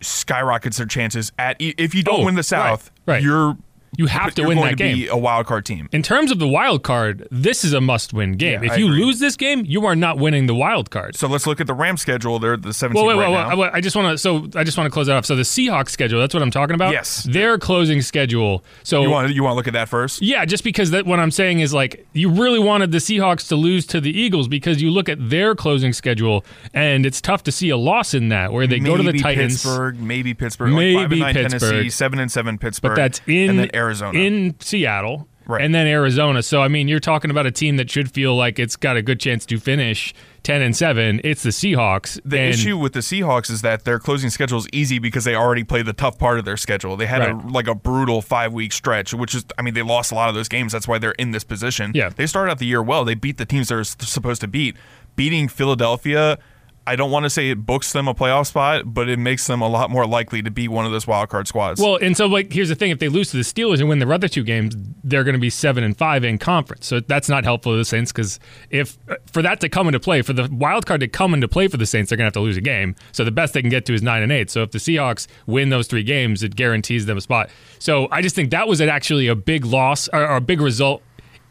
skyrockets 0.00 0.76
their 0.76 0.86
chances 0.86 1.32
at 1.38 1.56
if 1.58 1.94
you 1.94 2.02
don't 2.02 2.20
oh, 2.20 2.24
win 2.24 2.34
the 2.34 2.42
South, 2.42 2.90
right, 3.06 3.14
right. 3.14 3.22
you're 3.22 3.56
you 3.96 4.06
have 4.06 4.34
to 4.34 4.42
You're 4.42 4.48
win 4.48 4.58
going 4.58 4.66
that 4.70 4.78
to 4.78 4.84
game. 4.84 4.96
Be 4.96 5.08
a 5.08 5.16
wild 5.16 5.46
card 5.46 5.64
team. 5.64 5.88
In 5.92 6.02
terms 6.02 6.30
of 6.30 6.38
the 6.38 6.48
wild 6.48 6.82
card, 6.82 7.26
this 7.30 7.64
is 7.64 7.72
a 7.72 7.80
must-win 7.80 8.32
game. 8.32 8.62
Yeah, 8.62 8.66
if 8.66 8.72
I 8.72 8.76
you 8.76 8.86
agree. 8.86 9.04
lose 9.04 9.18
this 9.18 9.36
game, 9.36 9.64
you 9.66 9.86
are 9.86 9.96
not 9.96 10.18
winning 10.18 10.46
the 10.46 10.54
wild 10.54 10.90
card. 10.90 11.16
So 11.16 11.26
let's 11.28 11.46
look 11.46 11.60
at 11.60 11.66
the 11.66 11.74
Rams 11.74 12.00
schedule. 12.02 12.38
They're 12.38 12.56
the 12.56 12.70
17th 12.70 12.94
Well, 12.94 13.06
wait, 13.06 13.14
right 13.16 13.28
wait, 13.30 13.48
now. 13.48 13.56
wait, 13.56 13.70
I 13.72 13.80
just 13.80 13.96
want 13.96 14.12
to. 14.12 14.18
So 14.18 14.48
I 14.58 14.64
just 14.64 14.76
want 14.78 14.86
to 14.86 14.90
close 14.90 15.06
that 15.06 15.16
off. 15.16 15.26
So 15.26 15.34
the 15.36 15.42
Seahawks 15.42 15.90
schedule. 15.90 16.20
That's 16.20 16.34
what 16.34 16.42
I'm 16.42 16.50
talking 16.50 16.74
about. 16.74 16.92
Yes. 16.92 17.24
Their 17.24 17.58
closing 17.58 18.02
schedule. 18.02 18.64
So 18.82 19.02
you 19.02 19.10
want 19.10 19.34
you 19.34 19.42
want 19.42 19.52
to 19.52 19.56
look 19.56 19.66
at 19.66 19.72
that 19.74 19.88
first? 19.88 20.22
yeah, 20.22 20.44
just 20.44 20.64
because 20.64 20.90
that 20.90 21.06
what 21.06 21.18
I'm 21.20 21.30
saying 21.30 21.60
is 21.60 21.72
like 21.74 22.06
you 22.12 22.30
really 22.30 22.58
wanted 22.58 22.92
the 22.92 22.98
Seahawks 22.98 23.48
to 23.48 23.56
lose 23.56 23.86
to 23.86 24.00
the 24.00 24.10
Eagles 24.10 24.48
because 24.48 24.80
you 24.82 24.90
look 24.90 25.08
at 25.08 25.18
their 25.30 25.54
closing 25.54 25.92
schedule 25.92 26.44
and 26.74 27.06
it's 27.06 27.20
tough 27.20 27.42
to 27.44 27.52
see 27.52 27.70
a 27.70 27.76
loss 27.76 28.14
in 28.14 28.28
that 28.28 28.52
where 28.52 28.66
they 28.66 28.80
maybe 28.80 28.96
go 28.96 28.96
to 29.02 29.12
the 29.12 29.18
Titans. 29.18 29.54
Pittsburgh, 29.62 30.00
maybe 30.00 30.34
Pittsburgh, 30.34 30.72
like 30.72 30.94
five 30.94 31.10
Maybe 31.10 31.14
and 31.16 31.20
nine 31.20 31.34
Tennessee, 31.34 31.58
Pittsburgh. 31.58 31.90
seven 31.92 32.18
and 32.18 32.30
seven 32.32 32.58
Pittsburgh, 32.58 32.90
But 32.90 32.96
that's 32.96 33.20
in 33.26 33.50
and 33.50 33.58
then 33.58 33.70
Arizona. 33.74 33.85
In 33.92 34.54
Seattle, 34.60 35.28
Right. 35.46 35.62
and 35.62 35.72
then 35.74 35.86
Arizona. 35.86 36.42
So 36.42 36.60
I 36.62 36.68
mean, 36.68 36.88
you're 36.88 36.98
talking 37.00 37.30
about 37.30 37.46
a 37.46 37.50
team 37.52 37.76
that 37.76 37.88
should 37.90 38.10
feel 38.10 38.34
like 38.36 38.58
it's 38.58 38.74
got 38.76 38.96
a 38.96 39.02
good 39.02 39.20
chance 39.20 39.46
to 39.46 39.58
finish 39.58 40.12
ten 40.42 40.60
and 40.60 40.76
seven. 40.76 41.20
It's 41.22 41.42
the 41.44 41.50
Seahawks. 41.50 42.20
the 42.24 42.38
and 42.40 42.54
issue 42.54 42.76
with 42.76 42.92
the 42.94 43.00
Seahawks 43.00 43.48
is 43.50 43.62
that 43.62 43.84
their 43.84 43.98
closing 44.00 44.30
schedule 44.30 44.58
is 44.58 44.66
easy 44.72 44.98
because 44.98 45.24
they 45.24 45.34
already 45.36 45.62
played 45.64 45.86
the 45.86 45.92
tough 45.92 46.18
part 46.18 46.38
of 46.40 46.44
their 46.44 46.56
schedule. 46.56 46.96
They 46.96 47.06
had 47.06 47.22
a, 47.22 47.34
like 47.48 47.68
a 47.68 47.74
brutal 47.76 48.22
five 48.22 48.52
week 48.52 48.72
stretch, 48.72 49.14
which 49.14 49.34
is, 49.36 49.44
I 49.58 49.62
mean, 49.62 49.74
they 49.74 49.82
lost 49.82 50.10
a 50.10 50.14
lot 50.16 50.28
of 50.28 50.34
those 50.34 50.48
games. 50.48 50.72
That's 50.72 50.88
why 50.88 50.98
they're 50.98 51.12
in 51.12 51.30
this 51.30 51.44
position. 51.44 51.92
Yeah. 51.94 52.08
They 52.10 52.26
started 52.26 52.50
out 52.50 52.58
the 52.58 52.66
year 52.66 52.82
well. 52.82 53.04
They 53.04 53.14
beat 53.14 53.38
the 53.38 53.46
teams 53.46 53.68
they're 53.68 53.84
supposed 53.84 54.40
to 54.40 54.48
beat. 54.48 54.76
Beating 55.14 55.48
Philadelphia, 55.48 56.38
I 56.86 56.96
don't 56.96 57.10
want 57.10 57.24
to 57.24 57.30
say 57.30 57.50
it 57.50 57.66
books 57.66 57.92
them 57.92 58.08
a 58.08 58.14
playoff 58.14 58.46
spot, 58.46 58.94
but 58.94 59.08
it 59.08 59.18
makes 59.18 59.46
them 59.46 59.60
a 59.60 59.68
lot 59.68 59.90
more 59.90 60.06
likely 60.06 60.42
to 60.42 60.50
be 60.50 60.68
one 60.68 60.86
of 60.86 60.92
those 60.92 61.06
wild 61.06 61.28
card 61.28 61.48
squads. 61.48 61.80
Well, 61.80 61.96
and 61.96 62.16
so 62.16 62.26
like 62.26 62.52
here's 62.52 62.68
the 62.68 62.74
thing: 62.74 62.90
if 62.90 62.98
they 62.98 63.08
lose 63.08 63.30
to 63.30 63.36
the 63.36 63.42
Steelers 63.42 63.80
and 63.80 63.88
win 63.88 63.98
their 63.98 64.12
other 64.12 64.28
two 64.28 64.44
games, 64.44 64.76
they're 65.02 65.24
going 65.24 65.34
to 65.34 65.40
be 65.40 65.50
seven 65.50 65.82
and 65.84 65.96
five 65.96 66.24
in 66.24 66.38
conference. 66.38 66.86
So 66.86 67.00
that's 67.00 67.28
not 67.28 67.44
helpful 67.44 67.72
to 67.72 67.78
the 67.78 67.84
Saints 67.84 68.12
because 68.12 68.38
if 68.70 68.98
for 69.32 69.42
that 69.42 69.60
to 69.60 69.68
come 69.68 69.88
into 69.88 70.00
play, 70.00 70.22
for 70.22 70.32
the 70.32 70.48
wild 70.50 70.86
card 70.86 71.00
to 71.00 71.08
come 71.08 71.34
into 71.34 71.48
play 71.48 71.68
for 71.68 71.76
the 71.76 71.86
Saints, 71.86 72.10
they're 72.10 72.16
going 72.16 72.24
to 72.24 72.28
have 72.28 72.34
to 72.34 72.40
lose 72.40 72.56
a 72.56 72.60
game. 72.60 72.94
So 73.12 73.24
the 73.24 73.30
best 73.30 73.54
they 73.54 73.60
can 73.60 73.70
get 73.70 73.84
to 73.86 73.94
is 73.94 74.02
nine 74.02 74.22
and 74.22 74.30
eight. 74.32 74.50
So 74.50 74.62
if 74.62 74.70
the 74.70 74.78
Seahawks 74.78 75.26
win 75.46 75.70
those 75.70 75.86
three 75.86 76.04
games, 76.04 76.42
it 76.42 76.56
guarantees 76.56 77.06
them 77.06 77.18
a 77.18 77.20
spot. 77.20 77.50
So 77.78 78.08
I 78.10 78.22
just 78.22 78.34
think 78.36 78.50
that 78.50 78.68
was 78.68 78.80
actually 78.80 79.26
a 79.26 79.34
big 79.34 79.64
loss 79.64 80.08
or, 80.08 80.26
or 80.26 80.36
a 80.36 80.40
big 80.40 80.60
result. 80.60 81.02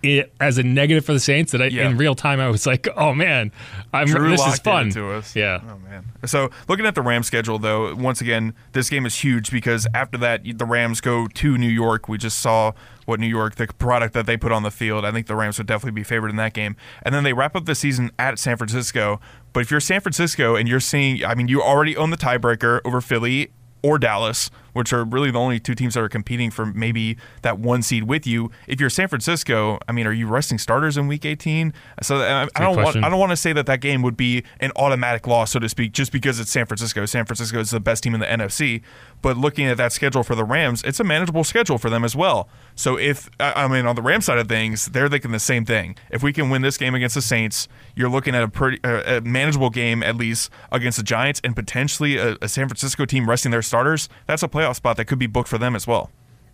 I 0.06 0.26
as 0.40 0.58
a 0.58 0.64
negative 0.64 1.06
for 1.06 1.14
the 1.14 1.20
Saints, 1.20 1.52
that 1.52 1.62
I, 1.62 1.66
Yeah. 1.68 1.90
in 1.90 1.98
real 1.98 2.16
time 2.16 2.40
I 2.40 2.50
was 2.50 2.66
like, 2.66 2.88
"Oh 2.96 3.14
man, 3.14 3.52
I'm 3.94 4.08
Drew 4.08 4.30
this 4.30 4.46
is 4.46 4.60
fun." 4.60 4.90
to 4.92 5.12
us. 5.12 5.36
Yeah, 5.36 5.60
Oh 5.64 5.78
man. 5.90 6.06
So 6.26 6.50
looking 6.68 6.86
at 6.86 6.96
the 6.96 7.02
Rams 7.02 7.28
schedule 7.28 7.60
though, 7.60 7.94
once 7.96 8.22
again, 8.22 8.54
this 8.74 8.90
game 8.90 9.06
is 9.06 9.16
huge 9.24 9.52
because 9.52 9.88
after 9.94 10.18
that 10.20 10.42
the 10.58 10.66
Rams 10.66 11.02
go 11.02 11.28
to 11.28 11.58
New 11.58 11.70
York. 11.70 12.08
We 12.08 12.18
just 12.18 12.40
saw 12.40 12.72
what 13.06 13.20
New 13.20 13.28
York, 13.28 13.56
the 13.56 13.68
product 13.68 14.14
that 14.16 14.26
they 14.26 14.36
put 14.38 14.52
on 14.52 14.64
the 14.64 14.72
field. 14.72 15.06
I 15.06 15.12
think 15.12 15.28
the 15.28 15.36
Rams 15.36 15.58
would 15.60 15.68
definitely 15.68 15.92
be 15.92 16.04
favored 16.04 16.30
in 16.30 16.36
that 16.38 16.54
game. 16.54 16.76
And 17.04 17.14
then 17.14 17.24
they 17.24 17.34
wrap 17.34 17.56
up 17.56 17.66
the 17.66 17.76
season 17.76 18.10
at 18.18 18.40
San 18.40 18.58
Francisco. 18.58 19.20
But 19.54 19.60
if 19.62 19.70
you're 19.70 19.80
San 19.80 20.02
Francisco 20.02 20.56
and 20.56 20.68
you're 20.68 20.80
seeing, 20.80 21.24
I 21.24 21.36
mean, 21.36 21.48
you 21.48 21.62
already 21.62 21.96
own 21.96 22.10
the 22.10 22.18
tiebreaker 22.18 22.82
over 22.84 23.02
Philly 23.02 23.52
or 23.84 24.00
Dallas, 24.00 24.50
which 24.76 24.92
are 24.92 25.06
really 25.06 25.32
the 25.32 25.40
only 25.40 25.58
two 25.58 25.74
teams 25.74 25.94
that 25.94 26.02
are 26.02 26.10
competing 26.10 26.52
for 26.52 26.66
maybe 26.66 27.16
that 27.44 27.58
one 27.58 27.82
seed 27.82 28.04
with 28.04 28.28
you. 28.28 28.52
If 28.68 28.82
you're 28.82 28.90
San 28.90 29.08
Francisco, 29.08 29.80
I 29.88 29.94
mean, 29.94 30.06
are 30.06 30.12
you 30.12 30.28
resting 30.28 30.58
starters 30.58 30.98
in 30.98 31.08
Week 31.08 31.24
18? 31.24 31.74
So 32.02 32.18
I, 32.18 32.44
I 32.56 32.60
don't 32.60 32.76
want, 32.76 32.98
I 32.98 33.10
don't 33.10 33.20
want 33.20 33.32
to 33.32 33.38
say 33.38 33.54
that 33.54 33.68
that 33.68 33.80
game 33.80 34.02
would 34.02 34.18
be 34.18 34.44
an 34.60 34.74
automatic 34.76 35.28
loss, 35.28 35.52
so 35.52 35.60
to 35.60 35.70
speak, 35.70 35.94
just 35.94 36.12
because 36.12 36.42
it's 36.42 36.52
San 36.52 36.66
Francisco. 36.66 37.06
San 37.06 37.26
Francisco 37.26 37.60
is 37.60 37.72
the 37.72 37.80
best 37.80 38.04
team 38.04 38.14
in 38.14 38.20
the 38.20 38.26
NFC, 38.26 38.82
but 39.22 39.38
looking 39.38 39.66
at 39.66 39.78
that 39.78 39.94
schedule 39.94 40.24
for 40.24 40.36
the 40.36 40.44
Rams, 40.44 40.84
it's 40.84 41.00
a 41.00 41.06
manageable 41.06 41.46
schedule 41.46 41.78
for 41.78 41.90
them 41.90 42.04
as 42.04 42.16
well. 42.16 42.50
So 42.76 42.98
if 42.98 43.30
I 43.40 43.64
I 43.64 43.68
mean 43.68 43.86
on 43.86 43.96
the 43.96 44.02
Rams 44.02 44.26
side 44.26 44.38
of 44.38 44.50
things, 44.50 44.88
they're 44.88 45.08
thinking 45.08 45.32
the 45.32 45.40
same 45.40 45.64
thing. 45.64 45.96
If 46.12 46.22
we 46.22 46.34
can 46.34 46.50
win 46.50 46.62
this 46.62 46.78
game 46.78 46.96
against 46.96 47.16
the 47.16 47.22
Saints, 47.22 47.68
you're 47.96 48.10
looking 48.10 48.36
at 48.36 48.44
a 48.44 48.50
pretty 48.50 48.80
uh, 48.84 49.18
a 49.18 49.22
manageable 49.22 49.70
game 49.70 50.04
at 50.04 50.18
least 50.18 50.50
against 50.72 50.98
the 50.98 51.04
Giants 51.04 51.40
and 51.44 51.56
potentially 51.56 52.18
a, 52.18 52.38
a 52.42 52.50
San 52.50 52.68
Francisco 52.68 53.06
team 53.06 53.30
resting 53.30 53.52
their 53.52 53.62
starters. 53.62 54.10
That's 54.28 54.44
a 54.44 54.48
playoff 54.48 54.65
spot 54.74 54.98
that 54.98 55.06
could 55.06 55.20
be 55.20 55.28
booked 55.28 55.50
for 55.50 55.58
them 55.58 55.76
as 55.76 55.86
well. 55.88 56.10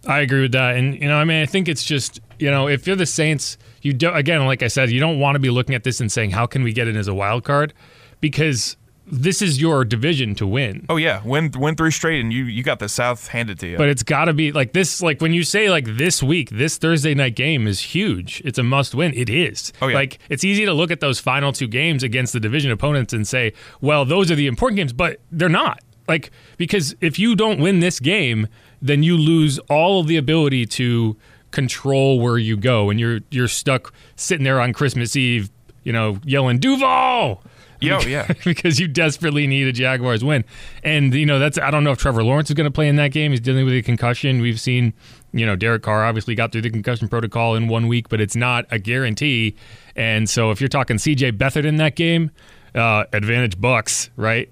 I 0.08 0.22
agree 0.22 0.42
with 0.42 0.54
that, 0.54 0.78
and 0.78 1.00
you 1.00 1.08
know, 1.08 1.18
I 1.18 1.26
mean, 1.26 1.44
I 1.44 1.46
think 1.46 1.68
it's 1.68 1.84
just 1.84 2.20
you 2.40 2.50
know, 2.50 2.68
if 2.68 2.88
you're 2.88 2.96
the 2.96 3.06
Saints, 3.06 3.58
you 3.82 3.94
don't 3.94 4.16
again, 4.16 4.44
like 4.46 4.64
I 4.64 4.68
said, 4.68 4.90
you 4.90 5.00
don't 5.00 5.20
want 5.20 5.36
to 5.36 5.40
be 5.40 5.52
looking 5.52 5.76
at 5.76 5.84
this 5.84 6.02
and 6.02 6.12
saying, 6.12 6.32
"How 6.32 6.48
can 6.48 6.64
we 6.64 6.74
get 6.74 6.88
in 6.88 6.98
as 6.98 7.08
a 7.08 7.14
wild 7.14 7.44
card?" 7.44 7.74
Because 8.20 8.78
this 9.12 9.42
is 9.42 9.60
your 9.62 9.84
division 9.84 10.36
to 10.36 10.48
win. 10.48 10.86
Oh 10.90 10.96
yeah, 10.96 11.22
win 11.24 11.52
win 11.56 11.76
three 11.76 11.92
straight 11.92 12.22
and 12.22 12.32
you 12.32 12.46
you 12.46 12.64
got 12.64 12.80
the 12.80 12.88
South 12.88 13.28
handed 13.28 13.60
to 13.60 13.68
you. 13.68 13.78
But 13.78 13.90
it's 13.90 14.04
got 14.04 14.26
to 14.26 14.34
be 14.34 14.52
like 14.52 14.74
this. 14.74 15.02
Like 15.02 15.22
when 15.22 15.34
you 15.34 15.44
say 15.44 15.70
like 15.70 15.86
this 15.86 16.24
week, 16.24 16.50
this 16.50 16.78
Thursday 16.78 17.14
night 17.14 17.36
game 17.36 17.68
is 17.68 17.80
huge. 17.82 18.42
It's 18.46 18.58
a 18.58 18.64
must 18.64 18.96
win. 18.96 19.14
It 19.14 19.30
is. 19.30 19.74
Oh, 19.82 19.88
yeah. 19.88 19.96
Like 19.96 20.20
it's 20.30 20.44
easy 20.44 20.66
to 20.66 20.74
look 20.74 20.92
at 20.92 21.00
those 21.02 21.20
final 21.20 21.52
two 21.52 21.68
games 21.68 22.04
against 22.04 22.34
the 22.34 22.40
division 22.40 22.72
opponents 22.72 23.12
and 23.14 23.28
say, 23.28 23.54
well, 23.82 24.06
those 24.06 24.32
are 24.32 24.36
the 24.36 24.48
important 24.48 24.78
games, 24.78 24.94
but 24.94 25.20
they're 25.32 25.50
not. 25.50 25.82
Like 26.08 26.32
because 26.58 26.96
if 27.02 27.18
you 27.20 27.36
don't 27.36 27.60
win 27.60 27.80
this 27.80 28.00
game, 28.00 28.48
then 28.82 29.04
you 29.04 29.18
lose 29.18 29.60
all 29.70 30.00
of 30.00 30.08
the 30.08 30.18
ability 30.18 30.66
to 30.66 31.16
control 31.52 32.20
where 32.20 32.38
you 32.38 32.58
go, 32.58 32.90
and 32.90 33.00
you're 33.00 33.20
you're 33.30 33.48
stuck 33.48 33.94
sitting 34.16 34.44
there 34.44 34.60
on 34.60 34.74
Christmas 34.74 35.16
Eve, 35.16 35.50
you 35.84 35.94
know, 35.94 36.20
yelling 36.24 36.60
Duval. 36.60 37.44
Yo, 37.82 38.00
yeah. 38.02 38.32
because 38.46 38.80
you 38.80 38.88
desperately 38.88 39.48
need 39.48 39.68
a 39.68 39.72
Jaguars 39.72 40.24
win. 40.24 40.46
And 40.84 41.14
you 41.14 41.26
know, 41.26 41.40
that's 41.40 41.58
I 41.58 41.72
don't 41.72 41.84
know 41.84 41.92
if 41.92 41.98
Trevor 41.98 42.24
Lawrence 42.24 42.50
is 42.50 42.54
going 42.54 42.66
to 42.66 42.72
play 42.72 42.88
in 42.88 42.96
that 42.98 43.12
game. 43.12 43.32
He's 43.32 43.40
dealing 43.40 43.66
with 43.66 43.74
a 43.74 43.82
concussion. 43.82 44.40
We've 44.40 44.60
seen, 44.60 44.94
you 45.34 45.46
know, 45.46 45.56
Derek 45.56 45.82
Carr 45.82 46.06
obviously 46.06 46.36
got 46.36 46.52
through 46.52 46.62
the 46.62 46.70
concussion 46.70 47.08
protocol 47.08 47.56
in 47.56 47.68
one 47.68 47.88
week, 47.88 48.08
but 48.08 48.22
it's 48.22 48.36
not 48.36 48.66
a 48.70 48.78
guarantee. 48.78 49.56
And 49.96 50.30
so 50.30 50.52
if 50.52 50.62
you're 50.62 50.68
talking 50.68 50.98
CJ 50.98 51.34
Beathard 51.34 51.66
in 51.66 51.78
that 51.78 51.96
game, 51.96 52.30
uh, 52.76 53.06
advantage 53.12 53.60
Bucks, 53.60 54.12
right? 54.16 54.50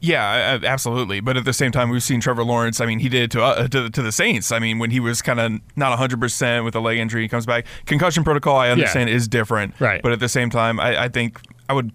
Yeah, 0.00 0.58
absolutely. 0.62 1.20
But 1.20 1.36
at 1.36 1.44
the 1.44 1.52
same 1.52 1.72
time, 1.72 1.88
we've 1.88 2.02
seen 2.02 2.20
Trevor 2.20 2.44
Lawrence. 2.44 2.80
I 2.80 2.86
mean, 2.86 2.98
he 2.98 3.08
did 3.08 3.22
it 3.24 3.30
to 3.32 3.42
uh, 3.42 3.68
to, 3.68 3.90
to 3.90 4.02
the 4.02 4.12
Saints. 4.12 4.52
I 4.52 4.58
mean, 4.58 4.78
when 4.78 4.90
he 4.90 5.00
was 5.00 5.22
kind 5.22 5.40
of 5.40 5.52
not 5.74 5.90
100 5.90 6.20
percent 6.20 6.64
with 6.64 6.74
a 6.74 6.80
leg 6.80 6.98
injury, 6.98 7.22
he 7.22 7.28
comes 7.28 7.46
back. 7.46 7.66
Concussion 7.86 8.22
protocol, 8.22 8.56
I 8.56 8.68
understand, 8.68 9.10
is 9.10 9.26
different. 9.26 9.74
Right. 9.80 10.02
But 10.02 10.12
at 10.12 10.20
the 10.20 10.28
same 10.28 10.50
time, 10.50 10.78
I, 10.78 11.04
I 11.04 11.08
think 11.08 11.40
I 11.68 11.72
would 11.72 11.92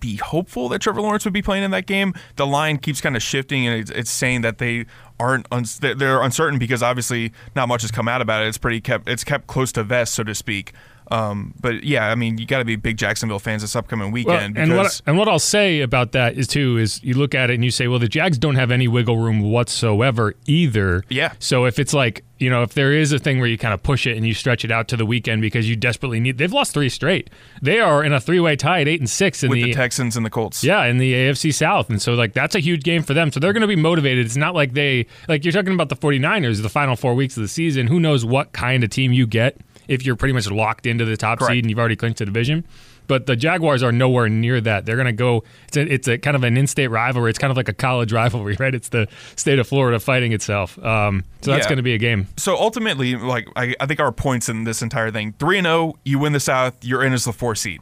be 0.00 0.16
hopeful 0.16 0.68
that 0.68 0.80
Trevor 0.80 1.00
Lawrence 1.00 1.24
would 1.24 1.32
be 1.32 1.42
playing 1.42 1.62
in 1.62 1.70
that 1.70 1.86
game. 1.86 2.12
The 2.36 2.46
line 2.46 2.76
keeps 2.78 3.00
kind 3.00 3.16
of 3.16 3.22
shifting, 3.22 3.66
and 3.66 3.80
it's, 3.80 3.90
it's 3.90 4.10
saying 4.10 4.40
that 4.42 4.58
they 4.58 4.86
aren't 5.20 5.46
they're 5.80 6.20
uncertain 6.22 6.58
because 6.58 6.82
obviously 6.82 7.32
not 7.54 7.68
much 7.68 7.82
has 7.82 7.90
come 7.90 8.08
out 8.08 8.20
about 8.20 8.42
it. 8.42 8.48
It's 8.48 8.58
pretty 8.58 8.80
kept 8.80 9.08
it's 9.08 9.24
kept 9.24 9.46
close 9.46 9.72
to 9.72 9.84
vest, 9.84 10.14
so 10.14 10.24
to 10.24 10.34
speak. 10.34 10.72
Um, 11.10 11.52
but 11.60 11.84
yeah, 11.84 12.10
I 12.10 12.14
mean, 12.14 12.38
you 12.38 12.46
got 12.46 12.58
to 12.60 12.64
be 12.64 12.76
big 12.76 12.96
Jacksonville 12.96 13.38
fans 13.38 13.62
this 13.62 13.76
upcoming 13.76 14.06
Well, 14.06 14.12
weekend 14.12 14.56
and 14.56 14.76
what 14.76 15.00
and 15.06 15.18
what 15.18 15.28
I'll 15.28 15.38
say 15.38 15.80
about 15.80 16.12
that 16.12 16.38
is 16.38 16.46
too 16.46 16.78
is 16.78 17.02
you 17.02 17.14
look 17.14 17.34
at 17.34 17.50
it 17.50 17.54
and 17.54 17.64
you 17.64 17.70
say, 17.70 17.88
well, 17.88 17.98
the 17.98 18.08
Jags 18.08 18.38
don't 18.38 18.54
have 18.54 18.70
any 18.70 18.88
wiggle 18.88 19.18
room 19.18 19.40
whatsoever 19.40 20.34
either. 20.46 21.04
Yeah. 21.08 21.32
So 21.38 21.64
if 21.66 21.78
it's 21.78 21.92
like 21.92 22.24
you 22.38 22.48
know 22.50 22.62
if 22.62 22.74
there 22.74 22.92
is 22.92 23.12
a 23.12 23.18
thing 23.18 23.38
where 23.38 23.48
you 23.48 23.58
kind 23.58 23.74
of 23.74 23.82
push 23.82 24.06
it 24.06 24.16
and 24.16 24.26
you 24.26 24.34
stretch 24.34 24.64
it 24.64 24.70
out 24.70 24.88
to 24.88 24.96
the 24.96 25.06
weekend 25.06 25.42
because 25.42 25.68
you 25.68 25.76
desperately 25.76 26.18
need, 26.18 26.38
they've 26.38 26.52
lost 26.52 26.72
three 26.72 26.88
straight. 26.88 27.30
They 27.60 27.78
are 27.78 28.02
in 28.02 28.12
a 28.12 28.20
three 28.20 28.40
way 28.40 28.56
tie 28.56 28.80
at 28.80 28.88
eight 28.88 29.00
and 29.00 29.10
six 29.10 29.42
in 29.42 29.50
with 29.50 29.56
the, 29.56 29.64
the 29.64 29.72
Texans 29.74 30.16
and 30.16 30.24
the 30.24 30.30
Colts. 30.30 30.64
yeah 30.64 30.84
in 30.84 30.98
the 30.98 31.12
AFC 31.12 31.52
South, 31.52 31.90
and 31.90 32.00
so 32.00 32.14
like 32.14 32.32
that's 32.32 32.54
a 32.54 32.60
huge 32.60 32.82
game 32.84 33.02
for 33.02 33.14
them. 33.14 33.30
So 33.32 33.38
they're 33.40 33.52
going 33.52 33.60
to 33.62 33.66
be 33.66 33.76
motivated. 33.76 34.24
It's 34.26 34.36
not 34.36 34.54
like 34.54 34.72
they 34.72 35.06
like 35.28 35.44
you're 35.44 35.52
talking 35.52 35.74
about 35.74 35.88
the 35.88 35.96
49ers, 35.96 36.62
the 36.62 36.68
final 36.68 36.96
four 36.96 37.14
weeks 37.14 37.36
of 37.36 37.42
the 37.42 37.48
season. 37.48 37.86
Who 37.86 38.00
knows 38.00 38.24
what 38.24 38.52
kind 38.52 38.82
of 38.82 38.90
team 38.90 39.12
you 39.12 39.26
get 39.26 39.58
if 39.92 40.04
you're 40.06 40.16
pretty 40.16 40.32
much 40.32 40.50
locked 40.50 40.86
into 40.86 41.04
the 41.04 41.16
top 41.16 41.38
Correct. 41.38 41.52
seed 41.52 41.64
and 41.64 41.70
you've 41.70 41.78
already 41.78 41.96
clinched 41.96 42.18
the 42.18 42.24
division. 42.26 42.64
But 43.08 43.26
the 43.26 43.34
Jaguars 43.34 43.82
are 43.82 43.90
nowhere 43.92 44.28
near 44.28 44.60
that. 44.60 44.86
They're 44.86 44.94
going 44.96 45.06
to 45.06 45.12
go. 45.12 45.42
It's 45.66 45.76
a, 45.76 45.80
it's 45.92 46.08
a 46.08 46.18
kind 46.18 46.36
of 46.36 46.44
an 46.44 46.56
in-state 46.56 46.86
rivalry. 46.86 47.30
It's 47.30 47.38
kind 47.38 47.50
of 47.50 47.56
like 47.56 47.68
a 47.68 47.72
college 47.74 48.12
rivalry, 48.20 48.56
right? 48.60 48.74
It's 48.74 48.88
the 48.90 49.08
state 49.36 49.58
of 49.58 49.66
Florida 49.66 49.98
fighting 49.98 50.32
itself. 50.32 50.78
Um, 50.82 51.24
so 51.42 51.50
that's 51.50 51.64
Yeah. 51.64 51.68
going 51.68 51.76
to 51.78 51.82
be 51.82 51.94
a 51.94 51.98
game. 51.98 52.28
So 52.36 52.56
ultimately, 52.56 53.16
like 53.16 53.48
I, 53.56 53.74
I 53.80 53.86
think 53.86 53.98
our 54.00 54.12
points 54.12 54.48
in 54.48 54.64
this 54.64 54.82
entire 54.82 55.10
thing: 55.10 55.34
three 55.38 55.58
and 55.58 55.66
zero, 55.66 55.94
you 56.04 56.18
win 56.20 56.32
the 56.32 56.40
South, 56.40 56.74
you're 56.82 57.04
in 57.04 57.12
as 57.12 57.24
the 57.24 57.32
four 57.32 57.54
seed. 57.56 57.80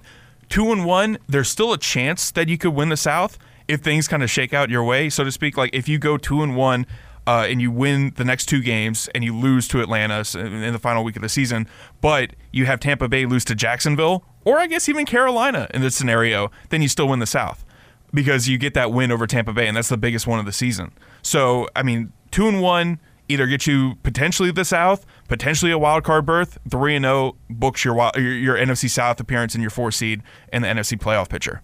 Two 0.48 0.72
and 0.72 0.84
one, 0.86 1.18
there's 1.28 1.48
still 1.48 1.72
a 1.72 1.78
chance 1.78 2.30
that 2.32 2.48
you 2.48 2.56
could 2.58 2.74
win 2.74 2.88
the 2.88 2.96
South 2.96 3.38
if 3.68 3.82
things 3.82 4.08
kind 4.08 4.22
of 4.22 4.30
shake 4.30 4.52
out 4.54 4.68
your 4.70 4.82
way, 4.82 5.08
so 5.10 5.22
to 5.22 5.30
speak. 5.30 5.56
Like 5.56 5.70
if 5.74 5.86
you 5.88 5.98
go 5.98 6.16
two 6.16 6.42
and 6.42 6.56
one. 6.56 6.86
Uh, 7.30 7.44
and 7.44 7.62
you 7.62 7.70
win 7.70 8.12
the 8.16 8.24
next 8.24 8.46
two 8.46 8.60
games 8.60 9.08
and 9.14 9.22
you 9.22 9.32
lose 9.32 9.68
to 9.68 9.80
Atlanta 9.80 10.24
in 10.36 10.72
the 10.72 10.80
final 10.80 11.04
week 11.04 11.14
of 11.14 11.22
the 11.22 11.28
season, 11.28 11.64
but 12.00 12.32
you 12.50 12.66
have 12.66 12.80
Tampa 12.80 13.08
Bay 13.08 13.24
lose 13.24 13.44
to 13.44 13.54
Jacksonville, 13.54 14.24
or 14.44 14.58
I 14.58 14.66
guess 14.66 14.88
even 14.88 15.06
Carolina 15.06 15.68
in 15.72 15.80
this 15.80 15.94
scenario, 15.94 16.50
then 16.70 16.82
you 16.82 16.88
still 16.88 17.06
win 17.06 17.20
the 17.20 17.26
South 17.26 17.64
because 18.12 18.48
you 18.48 18.58
get 18.58 18.74
that 18.74 18.90
win 18.90 19.12
over 19.12 19.28
Tampa 19.28 19.52
Bay, 19.52 19.68
and 19.68 19.76
that's 19.76 19.90
the 19.90 19.96
biggest 19.96 20.26
one 20.26 20.40
of 20.40 20.44
the 20.44 20.50
season. 20.50 20.90
So, 21.22 21.68
I 21.76 21.84
mean, 21.84 22.12
two 22.32 22.48
and 22.48 22.60
one 22.60 22.98
either 23.28 23.46
get 23.46 23.64
you 23.64 23.94
potentially 24.02 24.50
the 24.50 24.64
South, 24.64 25.06
potentially 25.28 25.70
a 25.70 25.78
wild 25.78 26.02
card 26.02 26.26
berth. 26.26 26.58
Three 26.68 26.96
and 26.96 27.04
zero 27.04 27.36
books 27.48 27.84
your, 27.84 27.94
wild, 27.94 28.16
your 28.16 28.32
your 28.32 28.56
NFC 28.56 28.90
South 28.90 29.20
appearance 29.20 29.54
in 29.54 29.60
your 29.60 29.70
four 29.70 29.92
seed 29.92 30.24
and 30.52 30.64
the 30.64 30.68
NFC 30.68 30.98
playoff 30.98 31.28
picture. 31.28 31.62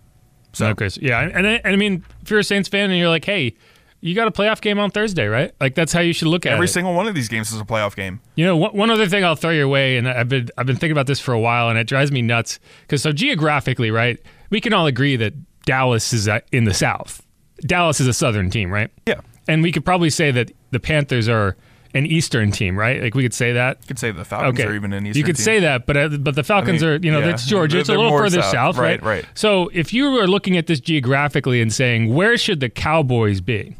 So 0.52 0.68
Okay, 0.68 0.90
so 0.90 1.00
yeah, 1.02 1.22
and, 1.22 1.44
and 1.44 1.60
I 1.64 1.74
mean, 1.74 2.04
if 2.22 2.30
you're 2.30 2.38
a 2.38 2.44
Saints 2.44 2.68
fan 2.68 2.90
and 2.90 2.98
you're 3.00 3.08
like, 3.08 3.24
hey, 3.24 3.56
you 4.06 4.14
got 4.14 4.28
a 4.28 4.30
playoff 4.30 4.60
game 4.60 4.78
on 4.78 4.90
Thursday, 4.90 5.26
right? 5.26 5.52
Like 5.60 5.74
that's 5.74 5.92
how 5.92 6.00
you 6.00 6.12
should 6.12 6.28
look 6.28 6.46
at 6.46 6.50
it. 6.50 6.54
every 6.54 6.66
it. 6.66 6.68
single 6.68 6.94
one 6.94 7.06
of 7.08 7.14
these 7.14 7.28
games 7.28 7.52
is 7.52 7.60
a 7.60 7.64
playoff 7.64 7.96
game. 7.96 8.20
You 8.34 8.44
know, 8.46 8.56
one, 8.56 8.76
one 8.76 8.90
other 8.90 9.06
thing 9.06 9.24
I'll 9.24 9.36
throw 9.36 9.50
your 9.50 9.68
way, 9.68 9.96
and 9.96 10.08
I've 10.08 10.28
been 10.28 10.48
I've 10.56 10.66
been 10.66 10.76
thinking 10.76 10.92
about 10.92 11.06
this 11.06 11.20
for 11.20 11.32
a 11.34 11.40
while, 11.40 11.68
and 11.68 11.78
it 11.78 11.86
drives 11.86 12.12
me 12.12 12.22
nuts 12.22 12.58
because 12.82 13.02
so 13.02 13.12
geographically, 13.12 13.90
right? 13.90 14.18
We 14.50 14.60
can 14.60 14.72
all 14.72 14.86
agree 14.86 15.16
that 15.16 15.34
Dallas 15.64 16.12
is 16.12 16.28
in 16.52 16.64
the 16.64 16.74
South. 16.74 17.22
Dallas 17.62 18.00
is 18.00 18.06
a 18.06 18.12
Southern 18.12 18.50
team, 18.50 18.70
right? 18.70 18.90
Yeah, 19.06 19.20
And 19.48 19.62
we 19.62 19.72
could 19.72 19.84
probably 19.84 20.10
say 20.10 20.30
that 20.30 20.52
the 20.70 20.78
Panthers 20.78 21.26
are 21.28 21.56
an 21.94 22.04
Eastern 22.04 22.50
team, 22.52 22.78
right? 22.78 23.00
Like 23.02 23.14
we 23.14 23.22
could 23.22 23.32
say 23.32 23.54
that. 23.54 23.78
you 23.80 23.86
could 23.88 23.98
say 23.98 24.10
the 24.10 24.24
Falcons 24.26 24.60
Okay, 24.60 24.68
are 24.68 24.74
even 24.74 24.92
an 24.92 25.06
Eastern 25.06 25.18
you 25.18 25.24
could 25.24 25.36
team. 25.36 25.44
say 25.44 25.60
that, 25.60 25.86
but 25.86 25.96
uh, 25.96 26.08
but 26.10 26.34
the 26.34 26.44
Falcons 26.44 26.82
I 26.82 26.86
mean, 26.86 26.94
are 26.94 27.06
you 27.06 27.10
know 27.10 27.20
yeah. 27.20 27.26
that's 27.28 27.46
Georgia. 27.46 27.76
They're- 27.76 27.80
It's 27.80 27.88
a 27.88 27.94
little 27.94 28.10
further 28.16 28.42
south. 28.42 28.52
south, 28.52 28.76
right? 28.76 29.00
Right, 29.02 29.22
right. 29.22 29.24
So 29.34 29.70
if 29.72 29.94
you 29.94 30.10
were 30.10 30.26
looking 30.28 30.58
at 30.58 30.66
this 30.66 30.78
geographically 30.80 31.62
and 31.62 31.72
saying 31.72 32.14
where 32.14 32.36
should 32.36 32.60
the 32.60 32.68
Cowboys 32.68 33.40
be, 33.40 33.76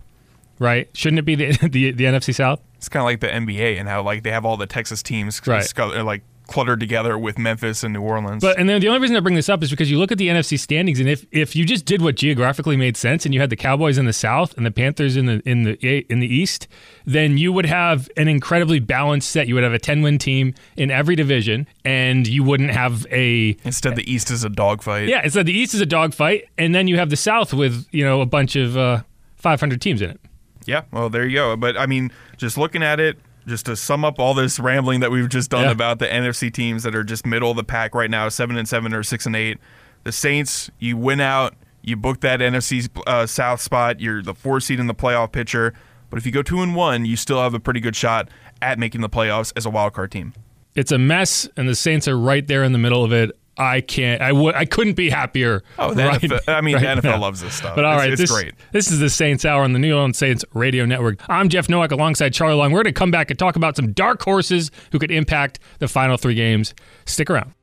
right? 0.58 0.88
Shouldn't 0.94 1.18
it 1.18 1.22
be 1.24 1.34
the 1.34 1.52
the, 1.68 1.90
the 1.92 2.04
NFC 2.04 2.34
South? 2.34 2.60
It's 2.76 2.88
kind 2.88 3.00
of 3.02 3.04
like 3.06 3.20
the 3.20 3.28
NBA 3.28 3.78
and 3.78 3.88
how 3.88 4.02
like 4.02 4.22
they 4.22 4.30
have 4.30 4.44
all 4.44 4.56
the 4.56 4.66
Texas 4.66 5.02
teams 5.02 5.40
Right. 5.46 5.62
scu- 5.62 6.04
like 6.04 6.22
cluttered 6.46 6.78
together 6.78 7.18
with 7.18 7.38
Memphis 7.40 7.82
and 7.82 7.92
New 7.92 8.02
Orleans. 8.02 8.40
But 8.40 8.56
and 8.56 8.68
then 8.68 8.80
the 8.80 8.86
only 8.86 9.00
reason 9.00 9.16
I 9.16 9.20
bring 9.20 9.34
this 9.34 9.48
up 9.48 9.64
is 9.64 9.70
because 9.70 9.90
you 9.90 9.98
look 9.98 10.12
at 10.12 10.18
the 10.18 10.28
NFC 10.28 10.56
standings, 10.56 11.00
and 11.00 11.08
if 11.08 11.26
if 11.32 11.56
you 11.56 11.64
just 11.64 11.84
did 11.86 12.02
what 12.02 12.14
geographically 12.14 12.76
made 12.76 12.96
sense, 12.96 13.24
and 13.24 13.34
you 13.34 13.40
had 13.40 13.50
the 13.50 13.56
Cowboys 13.56 13.98
in 13.98 14.04
the 14.04 14.12
South 14.12 14.56
and 14.56 14.64
the 14.64 14.70
Panthers 14.70 15.16
in 15.16 15.26
the 15.26 15.42
in 15.44 15.64
the 15.64 15.72
in 16.12 16.20
the 16.20 16.32
East, 16.32 16.68
then 17.04 17.36
you 17.38 17.52
would 17.52 17.66
have 17.66 18.08
an 18.16 18.28
incredibly 18.28 18.78
balanced 18.78 19.30
set. 19.30 19.48
You 19.48 19.54
would 19.54 19.64
have 19.64 19.72
a 19.72 19.78
ten 19.80 20.02
win 20.02 20.18
team 20.18 20.54
in 20.76 20.90
every 20.92 21.16
division, 21.16 21.66
and 21.84 22.28
you 22.28 22.44
wouldn't 22.44 22.70
have 22.70 23.04
a 23.10 23.56
Instead, 23.64 23.96
the 23.96 24.08
East 24.08 24.30
is 24.30 24.44
a 24.44 24.48
dogfight. 24.48 25.08
yeah. 25.08 25.22
Instead, 25.24 25.46
the 25.46 25.52
East 25.58 25.74
is 25.74 25.80
a 25.80 25.86
dogfight, 25.86 26.44
and 26.56 26.72
then 26.74 26.86
you 26.86 26.96
have 26.98 27.10
the 27.10 27.16
South 27.16 27.52
with 27.54 27.88
you 27.90 28.04
know 28.04 28.20
a 28.20 28.26
bunch 28.26 28.54
of 28.54 28.76
uh, 28.76 29.02
five 29.34 29.58
hundred 29.58 29.80
teams 29.80 30.00
in 30.00 30.10
it. 30.10 30.20
Yeah, 30.66 30.82
well, 30.92 31.08
there 31.08 31.26
you 31.26 31.36
go. 31.36 31.56
But 31.56 31.76
I 31.78 31.86
mean, 31.86 32.10
just 32.36 32.58
looking 32.58 32.82
at 32.82 33.00
it, 33.00 33.18
just 33.46 33.66
to 33.66 33.76
sum 33.76 34.04
up 34.04 34.18
all 34.18 34.34
this 34.34 34.58
rambling 34.58 35.00
that 35.00 35.10
we've 35.10 35.28
just 35.28 35.50
done 35.50 35.64
Yeah. 35.64 35.70
about 35.70 35.98
the 36.00 36.06
NFC 36.12 36.52
teams 36.52 36.82
that 36.82 36.94
are 36.94 37.04
just 37.04 37.24
middle 37.24 37.50
of 37.50 37.56
the 37.56 37.64
pack 37.64 37.94
right 37.94 38.10
now, 38.10 38.28
seven 38.28 38.56
and 38.56 38.68
seven 38.68 38.92
or 38.92 39.02
six 39.02 39.24
and 39.26 39.36
eight. 39.36 39.58
The 40.04 40.12
Saints, 40.12 40.70
you 40.78 40.96
win 40.96 41.20
out, 41.20 41.54
you 41.82 41.96
book 41.96 42.20
that 42.20 42.40
NFC 42.40 42.88
uh, 43.06 43.26
South 43.26 43.60
spot. 43.60 44.00
You're 44.00 44.22
the 44.22 44.34
four 44.34 44.60
seed 44.60 44.80
in 44.80 44.88
the 44.88 44.94
playoff 44.94 45.30
picture. 45.32 45.72
But 46.10 46.18
if 46.18 46.26
you 46.26 46.32
go 46.32 46.42
two 46.42 46.60
and 46.62 46.74
one, 46.74 47.04
you 47.04 47.16
still 47.16 47.40
have 47.40 47.54
a 47.54 47.60
pretty 47.60 47.80
good 47.80 47.96
shot 47.96 48.28
at 48.60 48.78
making 48.78 49.00
the 49.00 49.08
playoffs 49.08 49.52
as 49.56 49.66
a 49.66 49.70
wild 49.70 49.92
card 49.92 50.10
team. 50.12 50.32
It's 50.74 50.92
a 50.92 50.98
mess, 50.98 51.48
and 51.56 51.68
the 51.68 51.74
Saints 51.74 52.06
are 52.06 52.18
right 52.18 52.46
there 52.46 52.62
in 52.62 52.72
the 52.72 52.78
middle 52.78 53.02
of 53.04 53.12
it. 53.12 53.30
I 53.58 53.80
can't. 53.80 54.20
I 54.20 54.32
would. 54.32 54.54
I 54.54 54.64
couldn't 54.66 54.94
be 54.94 55.08
happier. 55.08 55.62
Oh, 55.78 55.94
the 55.94 56.04
right, 56.04 56.20
NFL, 56.20 56.42
I 56.48 56.60
mean, 56.60 56.74
right 56.74 56.94
the 56.94 57.00
NFL 57.00 57.04
now. 57.04 57.20
loves 57.20 57.40
this 57.40 57.54
stuff. 57.54 57.74
But 57.74 57.84
all 57.84 57.98
it's, 58.00 58.20
it's 58.20 58.22
this, 58.22 58.30
great. 58.30 58.54
This 58.72 58.90
is 58.90 58.98
the 58.98 59.08
Saints 59.08 59.44
Hour 59.44 59.62
on 59.62 59.72
the 59.72 59.78
New 59.78 59.94
Orleans 59.94 60.18
Saints 60.18 60.44
Radio 60.52 60.84
Network. 60.84 61.20
I'm 61.28 61.48
Jeff 61.48 61.68
Nowak 61.68 61.90
alongside 61.90 62.34
Charlie 62.34 62.56
Long. 62.56 62.70
We're 62.72 62.82
going 62.82 62.92
to 62.94 62.98
come 62.98 63.10
back 63.10 63.30
and 63.30 63.38
talk 63.38 63.56
about 63.56 63.76
some 63.76 63.92
dark 63.92 64.22
horses 64.22 64.70
who 64.92 64.98
could 64.98 65.10
impact 65.10 65.58
the 65.78 65.88
final 65.88 66.16
three 66.16 66.34
games. 66.34 66.74
Stick 67.06 67.30
around. 67.30 67.54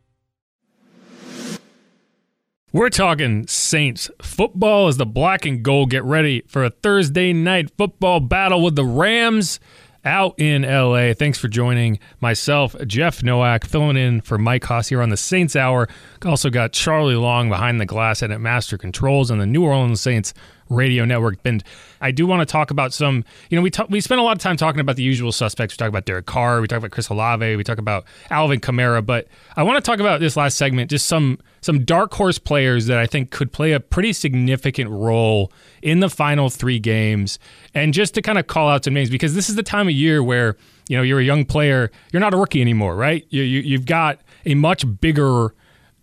We're 2.71 2.89
talking 2.89 3.45
Saints. 3.45 4.09
Football 4.19 4.87
is 4.87 4.97
the 4.97 5.05
black 5.05 5.45
and 5.45 5.61
gold. 5.61 5.91
Get 5.91 6.03
ready 6.03 6.41
for 6.47 6.63
a 6.65 6.71
Thursday 6.71 7.31
night 7.31 7.69
football 7.77 8.19
battle 8.19 8.63
with 8.63 8.75
the 8.75 8.83
Rams 8.83 9.59
out 10.05 10.39
in 10.39 10.63
LA. 10.63 11.13
Thanks 11.13 11.37
for 11.37 11.47
joining 11.47 11.99
myself, 12.19 12.75
Jeff 12.85 13.23
Nowak, 13.23 13.65
filling 13.65 13.97
in 13.97 14.21
for 14.21 14.37
Mike 14.37 14.63
Hoss 14.65 14.89
here 14.89 15.01
on 15.01 15.09
the 15.09 15.17
Saints 15.17 15.55
Hour. 15.55 15.87
Also 16.25 16.49
got 16.49 16.73
Charlie 16.73 17.15
Long 17.15 17.49
behind 17.49 17.79
the 17.79 17.85
glass 17.85 18.21
and 18.21 18.33
at 18.33 18.41
Master 18.41 18.77
Controls 18.77 19.31
on 19.31 19.39
the 19.39 19.45
New 19.45 19.63
Orleans 19.63 20.01
Saints 20.01 20.33
radio 20.73 21.05
network. 21.05 21.37
And 21.45 21.63
I 22.01 22.11
do 22.11 22.25
want 22.25 22.41
to 22.41 22.51
talk 22.51 22.71
about 22.71 22.93
some, 22.93 23.23
you 23.49 23.55
know, 23.55 23.61
we 23.61 23.69
talk, 23.69 23.89
we 23.89 24.01
spent 24.01 24.19
a 24.19 24.23
lot 24.23 24.35
of 24.35 24.39
time 24.39 24.57
talking 24.57 24.81
about 24.81 24.95
the 24.95 25.03
usual 25.03 25.31
suspects. 25.31 25.73
We 25.73 25.77
talk 25.77 25.89
about 25.89 26.05
Derek 26.05 26.25
Carr, 26.25 26.61
we 26.61 26.67
talk 26.67 26.77
about 26.79 26.91
Chris 26.91 27.09
Olave, 27.09 27.55
we 27.55 27.63
talk 27.63 27.77
about 27.77 28.05
Alvin 28.29 28.59
Kamara, 28.59 29.05
but 29.05 29.27
I 29.55 29.63
want 29.63 29.83
to 29.83 29.89
talk 29.89 29.99
about 29.99 30.19
this 30.19 30.35
last 30.35 30.57
segment, 30.57 30.89
just 30.89 31.05
some 31.05 31.39
some 31.61 31.85
dark 31.85 32.13
horse 32.13 32.37
players 32.37 32.87
that 32.87 32.97
I 32.97 33.05
think 33.05 33.31
could 33.31 33.53
play 33.53 33.71
a 33.71 33.79
pretty 33.79 34.11
significant 34.11 34.89
role 34.89 35.51
in 35.81 36.01
the 36.01 36.09
final 36.09 36.49
three 36.49 36.77
games. 36.79 37.39
And 37.73 37.93
just 37.93 38.13
to 38.15 38.21
kind 38.21 38.37
of 38.37 38.47
call 38.47 38.67
out 38.67 38.83
some 38.83 38.93
names, 38.93 39.09
because 39.09 39.33
this 39.33 39.49
is 39.49 39.55
the 39.55 39.63
time 39.63 39.87
of 39.87 39.93
year 39.93 40.21
where, 40.21 40.57
you 40.89 40.97
know, 40.97 41.03
you're 41.03 41.19
a 41.19 41.23
young 41.23 41.45
player, 41.45 41.89
you're 42.11 42.19
not 42.19 42.33
a 42.33 42.37
rookie 42.37 42.59
anymore, 42.59 42.97
right? 42.97 43.25
You, 43.29 43.43
you, 43.43 43.61
you've 43.61 43.85
got 43.85 44.19
a 44.45 44.55
much 44.55 44.85
bigger 44.99 45.53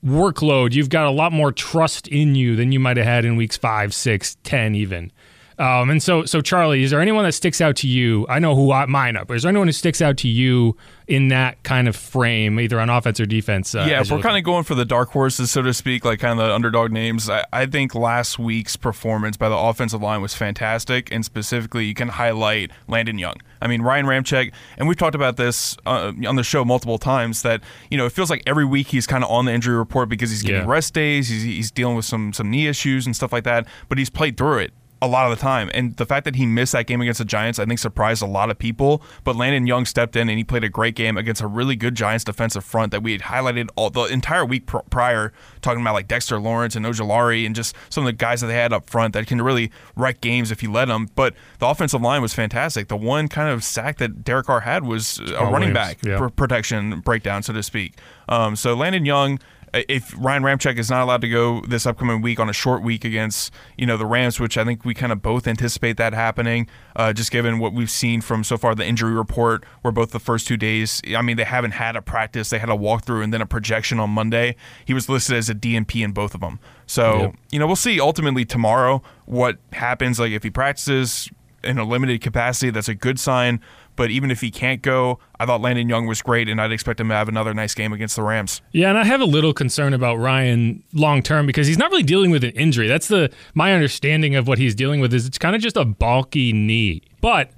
workload, 0.05 0.73
you've 0.73 0.89
got 0.89 1.07
a 1.07 1.11
lot 1.11 1.33
more 1.33 1.53
trust 1.53 2.09
in 2.09 2.35
you 2.35 2.57
than 2.57 2.73
you 2.73 2.81
might 2.81 2.97
have 2.97 3.07
had 3.07 3.25
in 3.25 3.37
weeks 3.37 3.57
five, 3.57 3.95
six, 3.95 4.37
ten, 4.43 4.75
even. 4.75 5.13
Um, 5.61 5.91
and 5.91 6.03
so, 6.03 6.25
so 6.25 6.41
Charlie, 6.41 6.83
is 6.83 6.91
there 6.91 7.03
anyone 7.03 7.25
that 7.25 7.33
sticks 7.33 7.61
out 7.61 7.77
to 7.77 7.87
you? 7.89 8.25
I 8.31 8.39
know 8.39 8.55
who 8.57 8.73
I, 8.73 8.87
mine 8.87 9.15
up. 9.17 9.31
Is 9.31 9.43
there 9.43 9.51
anyone 9.51 9.69
who 9.69 9.73
sticks 9.73 10.01
out 10.01 10.17
to 10.19 10.29
you 10.29 10.75
in 11.07 11.29
that 11.29 11.63
kind 11.65 11.87
of 11.87 11.95
frame, 11.95 12.59
either 12.59 12.81
on 12.81 12.89
offense 12.89 13.21
or 13.21 13.27
defense? 13.27 13.75
Uh, 13.75 13.87
Yeah, 13.87 14.01
if 14.01 14.11
we're 14.11 14.21
kind 14.23 14.39
of 14.39 14.45
going 14.45 14.65
for 14.65 14.75
the 14.75 14.87
dark 14.87 15.11
horses, 15.11 15.51
so 15.51 15.61
to 15.61 15.75
speak, 15.75 16.03
like 16.03 16.19
kind 16.19 16.41
of 16.41 16.47
the 16.47 16.55
underdog 16.55 16.93
names, 16.93 17.29
I, 17.29 17.45
I 17.53 17.67
think 17.67 17.95
last 17.95 18.39
week's 18.39 18.77
performance 18.77 19.37
by 19.37 19.51
the 19.51 19.57
offensive 19.57 20.01
line 20.01 20.23
was 20.23 20.35
fantastic, 20.35 21.13
and 21.13 21.27
specifically, 21.27 21.85
you 21.85 21.93
can 21.95 22.09
highlight 22.09 22.71
Landon 22.89 23.19
Young. 23.19 23.35
I 23.61 23.67
mean, 23.67 23.83
Ryan 23.83 24.07
Ramczyk, 24.07 24.53
and 24.79 24.89
we've 24.89 24.97
talked 24.97 25.15
about 25.15 25.37
this 25.37 25.77
uh, 25.85 26.13
on 26.27 26.37
the 26.37 26.43
show 26.43 26.65
multiple 26.65 26.97
times. 26.97 27.43
That 27.43 27.61
you 27.91 27.99
know, 27.99 28.07
it 28.07 28.13
feels 28.13 28.31
like 28.31 28.43
every 28.47 28.65
week 28.65 28.87
he's 28.87 29.07
kind 29.07 29.23
of 29.23 29.29
on 29.31 29.45
the 29.45 29.53
injury 29.53 29.77
report 29.77 30.09
because 30.09 30.31
he's 30.31 30.41
getting 30.43 30.63
Yeah. 30.63 30.71
rest 30.73 30.95
days, 30.95 31.29
he's, 31.29 31.43
he's 31.43 31.71
dealing 31.71 31.97
with 31.97 32.07
some 32.07 32.33
some 32.33 32.51
knee 32.51 32.67
issues 32.67 33.05
and 33.05 33.15
stuff 33.15 33.31
like 33.31 33.45
that, 33.45 33.67
but 33.91 33.99
he's 33.99 34.09
played 34.09 34.39
through 34.39 34.59
it 34.61 34.73
a 35.03 35.07
lot 35.07 35.31
of 35.31 35.37
the 35.37 35.41
time. 35.41 35.71
And 35.73 35.97
the 35.97 36.05
fact 36.05 36.25
that 36.25 36.37
he 36.37 36.45
missed 36.45 36.73
that 36.73 36.87
game 36.87 37.01
against 37.01 37.19
the 37.19 37.25
Giants, 37.25 37.59
I 37.59 37.65
think 37.65 37.79
surprised 37.79 38.23
a 38.23 38.27
lot 38.27 38.51
of 38.51 38.59
people. 38.59 39.03
But 39.25 39.37
Landon 39.37 39.67
Young 39.67 39.87
stepped 39.87 40.15
in 40.15 40.29
and 40.29 40.37
he 40.37 40.45
played 40.45 40.65
a 40.65 40.69
great 40.69 40.95
game 40.95 41.17
against 41.17 41.41
a 41.41 41.47
really 41.47 41.75
good 41.77 41.95
Giants 41.95 42.25
defensive 42.25 42.65
front 42.65 42.93
that 42.93 43.03
we 43.03 43.13
had 43.13 43.23
highlighted 43.23 43.69
all 43.77 43.91
the 43.91 44.05
entire 44.05 44.45
week 44.45 44.67
pr- 44.67 44.79
prior, 44.91 45.33
talking 45.63 45.81
about 45.81 45.95
like 45.95 46.09
Dexter 46.09 46.39
Lawrence 46.39 46.77
and 46.77 46.85
Ojulari 46.85 47.47
and 47.47 47.55
just 47.55 47.75
some 47.89 48.05
of 48.05 48.07
the 48.07 48.13
guys 48.13 48.43
that 48.43 48.49
they 48.49 48.55
had 48.55 48.73
up 48.73 48.91
front 48.91 49.15
that 49.15 49.27
can 49.27 49.41
really 49.41 49.71
wreck 49.97 50.21
games 50.21 50.51
if 50.51 50.63
you 50.63 50.71
let 50.71 50.87
them. 50.87 51.09
But 51.15 51.35
the 51.59 51.67
offensive 51.67 52.03
line 52.03 52.21
was 52.21 52.35
fantastic. 52.35 52.89
The 52.89 52.97
one 52.97 53.29
kind 53.29 53.49
of 53.49 53.65
sack 53.65 53.99
that 53.99 54.23
Derek 54.23 54.47
Carr 54.47 54.61
had 54.61 54.85
was 54.85 55.19
a 55.19 55.33
Carl 55.33 55.53
running 55.53 55.73
Williams, 55.73 55.75
back 55.75 55.99
yeah. 56.03 56.19
pr- 56.19 56.29
protection 56.29 57.01
breakdown, 57.01 57.43
so 57.43 57.53
to 57.53 57.63
speak. 57.63 57.95
Um, 58.29 58.55
so 58.55 58.75
Landon 58.75 59.05
Young, 59.05 59.41
if 59.73 60.15
Ryan 60.19 60.43
Ramczyk 60.43 60.79
is 60.79 60.91
not 60.91 61.03
allowed 61.03 61.21
to 61.21 61.29
go 61.29 61.61
this 61.63 61.87
upcoming 61.87 62.23
week 62.23 62.41
on 62.41 62.49
a 62.49 62.53
short 62.53 62.83
week 62.83 63.05
against 63.05 63.53
you 63.77 63.87
know 63.87 63.97
the 63.97 64.07
Rams, 64.07 64.41
which 64.41 64.59
I 64.59 64.65
think 64.65 64.85
we 64.85 64.95
kind 64.95 65.13
of 65.13 65.23
both 65.23 65.47
anticipate 65.47 65.97
that 65.97 66.13
happening, 66.13 66.69
uh, 66.97 67.13
just 67.13 67.31
given 67.31 67.59
what 67.59 67.73
we've 67.73 67.91
seen 67.91 68.21
from 68.21 68.45
so 68.45 68.57
far 68.57 68.75
the 68.75 68.87
injury 68.87 69.13
report, 69.13 69.65
where 69.83 69.93
both 69.93 70.11
the 70.11 70.21
first 70.21 70.47
two 70.47 70.57
days, 70.57 71.01
I 71.17 71.23
mean, 71.23 71.37
they 71.37 71.45
haven't 71.45 71.73
had 71.73 71.97
a 71.97 72.03
practice, 72.03 72.51
they 72.51 72.59
had 72.59 72.71
a 72.71 72.77
walkthrough 72.77 73.23
and 73.23 73.33
then 73.33 73.43
a 73.43 73.47
projection 73.47 74.01
on 74.01 74.11
Monday. 74.11 74.57
He 74.85 74.95
was 74.95 75.09
listed 75.09 75.37
as 75.37 75.49
a 75.49 75.55
DNP 75.55 76.05
in 76.05 76.13
both 76.13 76.35
of 76.35 76.41
them. 76.41 76.59
So 76.87 77.19
yep. 77.19 77.35
you 77.53 77.59
know 77.59 77.67
we'll 77.67 77.77
see 77.77 78.01
ultimately 78.01 78.45
tomorrow 78.45 79.03
what 79.27 79.59
happens. 79.73 80.19
Like 80.19 80.33
if 80.33 80.43
he 80.43 80.51
practices 80.51 81.31
in 81.63 81.79
a 81.79 81.85
limited 81.85 82.21
capacity, 82.21 82.71
that's 82.71 82.89
a 82.89 82.95
good 82.95 83.19
sign. 83.19 83.61
But 83.97 84.11
even 84.11 84.31
if 84.31 84.41
he 84.41 84.51
can't 84.51 84.81
go, 84.81 85.19
I 85.39 85.45
thought 85.45 85.61
Landon 85.61 85.89
Young 85.89 86.07
was 86.07 86.23
great, 86.23 86.49
and 86.49 86.61
I'd 86.61 86.73
expect 86.73 87.01
him 87.01 87.09
to 87.09 87.15
have 87.15 87.29
another 87.29 87.53
nice 87.53 87.75
game 87.75 87.93
against 87.93 88.17
the 88.17 88.23
Rams. 88.23 88.63
Yeah, 88.73 88.89
and 88.89 88.97
I 88.97 89.05
have 89.05 89.21
a 89.21 89.27
little 89.27 89.53
concern 89.53 89.93
about 89.93 90.17
Ryan 90.17 90.83
long 90.95 91.23
term 91.23 91.47
because 91.47 91.67
he's 91.67 91.77
not 91.77 91.91
really 91.91 92.03
dealing 92.03 92.31
with 92.31 92.43
an 92.45 92.53
injury. 92.53 92.89
That's 92.89 93.09
the 93.09 93.31
my 93.53 93.75
understanding 93.75 94.37
of 94.37 94.49
what 94.49 94.59
he's 94.59 94.75
dealing 94.75 95.01
with 95.01 95.13
is 95.13 95.27
it's 95.27 95.39
kind 95.39 95.55
of 95.55 95.61
just 95.61 95.77
a 95.77 95.85
bulky 95.85 96.53
knee. 96.53 97.03
But 97.21 97.51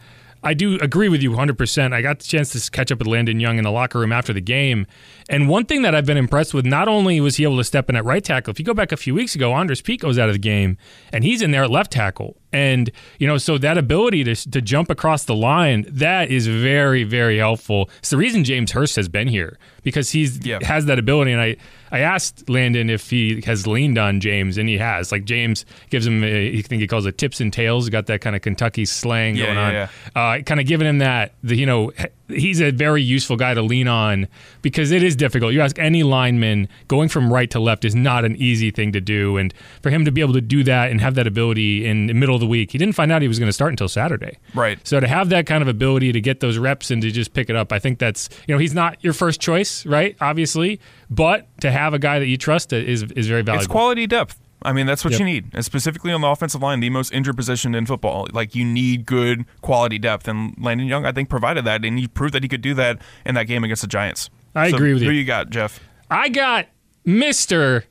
I 0.44 0.54
do 0.54 0.78
agree 0.80 1.08
with 1.08 1.22
you 1.22 1.30
100%. 1.30 1.92
I 1.92 2.02
got 2.02 2.18
the 2.18 2.24
chance 2.24 2.52
to 2.52 2.70
catch 2.70 2.90
up 2.90 2.98
with 2.98 3.06
Landon 3.06 3.38
Young 3.38 3.58
in 3.58 3.64
the 3.64 3.70
locker 3.70 3.98
room 3.98 4.12
after 4.12 4.32
the 4.32 4.40
game. 4.40 4.86
And 5.28 5.48
one 5.48 5.66
thing 5.66 5.82
that 5.82 5.94
I've 5.94 6.04
been 6.04 6.16
impressed 6.16 6.52
with, 6.52 6.66
not 6.66 6.88
only 6.88 7.20
was 7.20 7.36
he 7.36 7.44
able 7.44 7.58
to 7.58 7.64
step 7.64 7.88
in 7.88 7.96
at 7.96 8.04
right 8.04 8.24
tackle, 8.24 8.50
if 8.50 8.58
you 8.58 8.64
go 8.64 8.74
back 8.74 8.90
a 8.90 8.96
few 8.96 9.14
weeks 9.14 9.34
ago, 9.34 9.52
Andrus 9.52 9.80
goes 9.80 10.18
out 10.18 10.28
of 10.28 10.34
the 10.34 10.40
game 10.40 10.78
and 11.12 11.22
he's 11.22 11.42
in 11.42 11.52
there 11.52 11.62
at 11.62 11.70
left 11.70 11.92
tackle. 11.92 12.36
And, 12.52 12.90
you 13.18 13.26
know, 13.26 13.38
so 13.38 13.56
that 13.58 13.78
ability 13.78 14.24
to, 14.24 14.34
to 14.50 14.60
jump 14.60 14.90
across 14.90 15.24
the 15.24 15.34
line, 15.34 15.86
that 15.88 16.30
is 16.30 16.46
very, 16.46 17.04
very 17.04 17.38
helpful. 17.38 17.88
It's 17.98 18.10
the 18.10 18.16
reason 18.16 18.44
James 18.44 18.72
Hurst 18.72 18.96
has 18.96 19.08
been 19.08 19.28
here 19.28 19.58
because 19.82 20.10
he's 20.10 20.44
yeah. 20.44 20.58
has 20.62 20.86
that 20.86 20.98
ability. 20.98 21.32
And 21.32 21.40
I, 21.40 21.56
I 21.92 22.00
asked 22.00 22.48
Landon 22.48 22.90
if 22.90 23.10
he 23.10 23.42
has 23.42 23.66
leaned 23.66 23.98
on 23.98 24.18
James, 24.18 24.56
and 24.56 24.68
he 24.68 24.78
has. 24.78 25.12
Like 25.12 25.24
James 25.24 25.66
gives 25.90 26.06
him, 26.06 26.24
a, 26.24 26.58
I 26.58 26.62
think 26.62 26.80
he 26.80 26.88
calls 26.88 27.04
it 27.04 27.18
tips 27.18 27.40
and 27.40 27.52
tails. 27.52 27.88
Got 27.90 28.06
that 28.06 28.22
kind 28.22 28.34
of 28.34 28.40
Kentucky 28.40 28.86
slang 28.86 29.36
yeah, 29.36 29.44
going 29.44 29.56
yeah, 29.56 29.66
on. 29.66 29.72
Yeah. 29.74 29.88
Uh, 30.16 30.42
kind 30.42 30.58
of 30.58 30.66
giving 30.66 30.88
him 30.88 30.98
that, 30.98 31.34
the, 31.44 31.54
you 31.54 31.66
know, 31.66 31.92
he's 32.32 32.60
a 32.60 32.70
very 32.70 33.02
useful 33.02 33.36
guy 33.36 33.54
to 33.54 33.62
lean 33.62 33.88
on 33.88 34.28
because 34.60 34.90
it 34.90 35.02
is 35.02 35.16
difficult. 35.16 35.52
You 35.52 35.60
ask 35.60 35.78
any 35.78 36.02
lineman, 36.02 36.68
going 36.88 37.08
from 37.08 37.32
right 37.32 37.50
to 37.50 37.60
left 37.60 37.84
is 37.84 37.94
not 37.94 38.24
an 38.24 38.36
easy 38.36 38.70
thing 38.70 38.92
to 38.92 39.00
do. 39.00 39.36
And 39.36 39.52
for 39.82 39.90
him 39.90 40.04
to 40.04 40.12
be 40.12 40.20
able 40.20 40.34
to 40.34 40.40
do 40.40 40.64
that 40.64 40.90
and 40.90 41.00
have 41.00 41.14
that 41.14 41.26
ability 41.26 41.86
in 41.86 42.06
the 42.06 42.14
middle 42.14 42.34
of 42.34 42.40
the 42.40 42.46
week, 42.46 42.72
he 42.72 42.78
didn't 42.78 42.94
find 42.94 43.12
out 43.12 43.22
he 43.22 43.28
was 43.28 43.38
going 43.38 43.48
to 43.48 43.52
start 43.52 43.70
until 43.70 43.88
Saturday. 43.88 44.38
Right. 44.54 44.78
So 44.86 45.00
to 45.00 45.06
have 45.06 45.28
that 45.30 45.46
kind 45.46 45.62
of 45.62 45.68
ability 45.68 46.12
to 46.12 46.20
get 46.20 46.40
those 46.40 46.58
reps 46.58 46.90
and 46.90 47.02
to 47.02 47.10
just 47.10 47.34
pick 47.34 47.50
it 47.50 47.56
up, 47.56 47.72
I 47.72 47.78
think 47.78 47.98
that's, 47.98 48.28
you 48.46 48.54
know, 48.54 48.58
he's 48.58 48.74
not 48.74 49.02
your 49.02 49.12
first 49.12 49.40
choice, 49.40 49.86
right? 49.86 50.16
Obviously. 50.20 50.80
But 51.10 51.46
to 51.60 51.70
have 51.70 51.94
a 51.94 51.98
guy 51.98 52.18
that 52.18 52.26
you 52.26 52.36
trust 52.36 52.72
is, 52.72 53.02
is 53.02 53.28
very 53.28 53.42
valuable. 53.42 53.64
It's 53.64 53.70
quality 53.70 54.06
depth. 54.06 54.38
I 54.64 54.72
mean, 54.72 54.86
that's 54.86 55.04
what 55.04 55.12
yep. 55.12 55.20
you 55.20 55.26
need, 55.26 55.50
and 55.54 55.64
specifically 55.64 56.12
on 56.12 56.20
the 56.20 56.28
offensive 56.28 56.62
line, 56.62 56.80
the 56.80 56.90
most 56.90 57.12
injured 57.12 57.36
position 57.36 57.74
in 57.74 57.86
football. 57.86 58.28
Like 58.32 58.54
you 58.54 58.64
need 58.64 59.06
good 59.06 59.44
quality 59.60 59.98
depth, 59.98 60.28
and 60.28 60.54
Landon 60.58 60.86
Young, 60.86 61.04
I 61.04 61.12
think, 61.12 61.28
provided 61.28 61.64
that, 61.64 61.84
and 61.84 61.98
he 61.98 62.06
proved 62.08 62.34
that 62.34 62.42
he 62.42 62.48
could 62.48 62.62
do 62.62 62.74
that 62.74 63.00
in 63.24 63.34
that 63.34 63.44
game 63.44 63.64
against 63.64 63.82
the 63.82 63.88
Giants. 63.88 64.30
I 64.54 64.70
so 64.70 64.76
agree 64.76 64.92
with 64.92 65.02
you. 65.02 65.08
Who 65.08 65.14
you 65.14 65.24
got, 65.24 65.50
Jeff? 65.50 65.80
I 66.10 66.28
got 66.28 66.66
Mister 67.04 67.84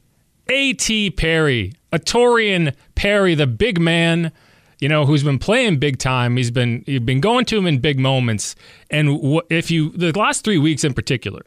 A.T. 0.47 1.11
Perry, 1.11 1.73
Atorian 1.91 2.75
Perry, 2.95 3.35
the 3.35 3.47
big 3.47 3.79
man. 3.79 4.31
You 4.79 4.89
know, 4.89 5.05
who's 5.05 5.23
been 5.23 5.37
playing 5.37 5.77
big 5.77 5.99
time. 5.99 6.37
He's 6.37 6.49
been 6.49 6.83
you've 6.87 7.05
been 7.05 7.21
going 7.21 7.45
to 7.45 7.57
him 7.57 7.67
in 7.67 7.77
big 7.77 7.99
moments, 7.99 8.55
and 8.89 9.39
if 9.51 9.69
you 9.69 9.91
the 9.91 10.11
last 10.17 10.43
three 10.43 10.57
weeks 10.57 10.83
in 10.83 10.95
particular 10.95 11.41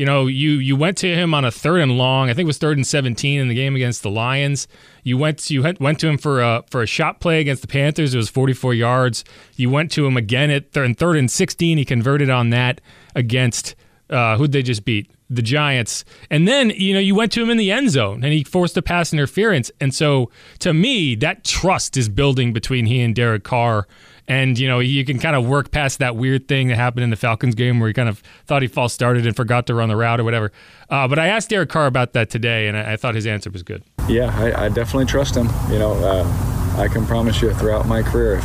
you 0.00 0.06
know, 0.06 0.28
you 0.28 0.52
you 0.52 0.76
went 0.76 0.96
to 0.96 1.14
him 1.14 1.34
on 1.34 1.44
a 1.44 1.50
third 1.50 1.82
and 1.82 1.98
long. 1.98 2.30
I 2.30 2.32
think 2.32 2.44
it 2.44 2.46
was 2.46 2.56
third 2.56 2.78
and 2.78 2.86
17 2.86 3.38
in 3.38 3.48
the 3.48 3.54
game 3.54 3.76
against 3.76 4.02
the 4.02 4.08
Lions. 4.08 4.66
You 5.02 5.18
went 5.18 5.50
you 5.50 5.62
went 5.78 6.00
to 6.00 6.08
him 6.08 6.16
for 6.16 6.40
a 6.40 6.64
for 6.70 6.80
a 6.80 6.86
shot 6.86 7.20
play 7.20 7.38
against 7.38 7.60
the 7.60 7.68
Panthers. 7.68 8.14
It 8.14 8.16
was 8.16 8.30
44 8.30 8.72
yards. 8.72 9.24
You 9.56 9.68
went 9.68 9.90
to 9.90 10.06
him 10.06 10.16
again 10.16 10.50
at 10.50 10.72
third, 10.72 10.96
third 10.96 11.16
and 11.16 11.30
16. 11.30 11.76
He 11.76 11.84
converted 11.84 12.30
on 12.30 12.48
that 12.48 12.80
against 13.14 13.74
uh, 14.08 14.38
who'd 14.38 14.52
they 14.52 14.62
just 14.62 14.86
beat? 14.86 15.10
The 15.28 15.42
Giants. 15.42 16.06
And 16.30 16.48
then, 16.48 16.70
you 16.70 16.94
know, 16.94 16.98
you 16.98 17.14
went 17.14 17.30
to 17.32 17.42
him 17.42 17.50
in 17.50 17.58
the 17.58 17.70
end 17.70 17.90
zone 17.90 18.24
and 18.24 18.32
he 18.32 18.42
forced 18.42 18.78
a 18.78 18.82
pass 18.82 19.12
interference. 19.12 19.70
And 19.82 19.94
so 19.94 20.30
to 20.60 20.72
me, 20.72 21.14
that 21.16 21.44
trust 21.44 21.98
is 21.98 22.08
building 22.08 22.54
between 22.54 22.86
he 22.86 23.02
and 23.02 23.14
Derek 23.14 23.44
Carr 23.44 23.86
and 24.30 24.56
you 24.60 24.68
know 24.68 24.78
you 24.78 25.04
can 25.04 25.18
kind 25.18 25.34
of 25.34 25.44
work 25.46 25.72
past 25.72 25.98
that 25.98 26.14
weird 26.14 26.46
thing 26.46 26.68
that 26.68 26.76
happened 26.76 27.02
in 27.02 27.10
the 27.10 27.16
Falcons 27.16 27.56
game 27.56 27.80
where 27.80 27.88
he 27.88 27.92
kind 27.92 28.08
of 28.08 28.22
thought 28.46 28.62
he 28.62 28.68
false 28.68 28.92
started 28.92 29.26
and 29.26 29.34
forgot 29.34 29.66
to 29.66 29.74
run 29.74 29.88
the 29.88 29.96
route 29.96 30.20
or 30.20 30.24
whatever. 30.24 30.52
Uh, 30.88 31.08
but 31.08 31.18
I 31.18 31.26
asked 31.26 31.50
Derek 31.50 31.68
Carr 31.68 31.86
about 31.86 32.12
that 32.12 32.30
today, 32.30 32.68
and 32.68 32.76
I, 32.76 32.92
I 32.92 32.96
thought 32.96 33.16
his 33.16 33.26
answer 33.26 33.50
was 33.50 33.64
good. 33.64 33.82
Yeah, 34.08 34.32
I, 34.38 34.66
I 34.66 34.68
definitely 34.68 35.06
trust 35.06 35.36
him. 35.36 35.48
You 35.70 35.80
know, 35.80 35.92
uh, 35.94 36.76
I 36.78 36.86
can 36.86 37.04
promise 37.06 37.42
you 37.42 37.52
throughout 37.54 37.86
my 37.86 38.02
career, 38.02 38.36
if 38.36 38.44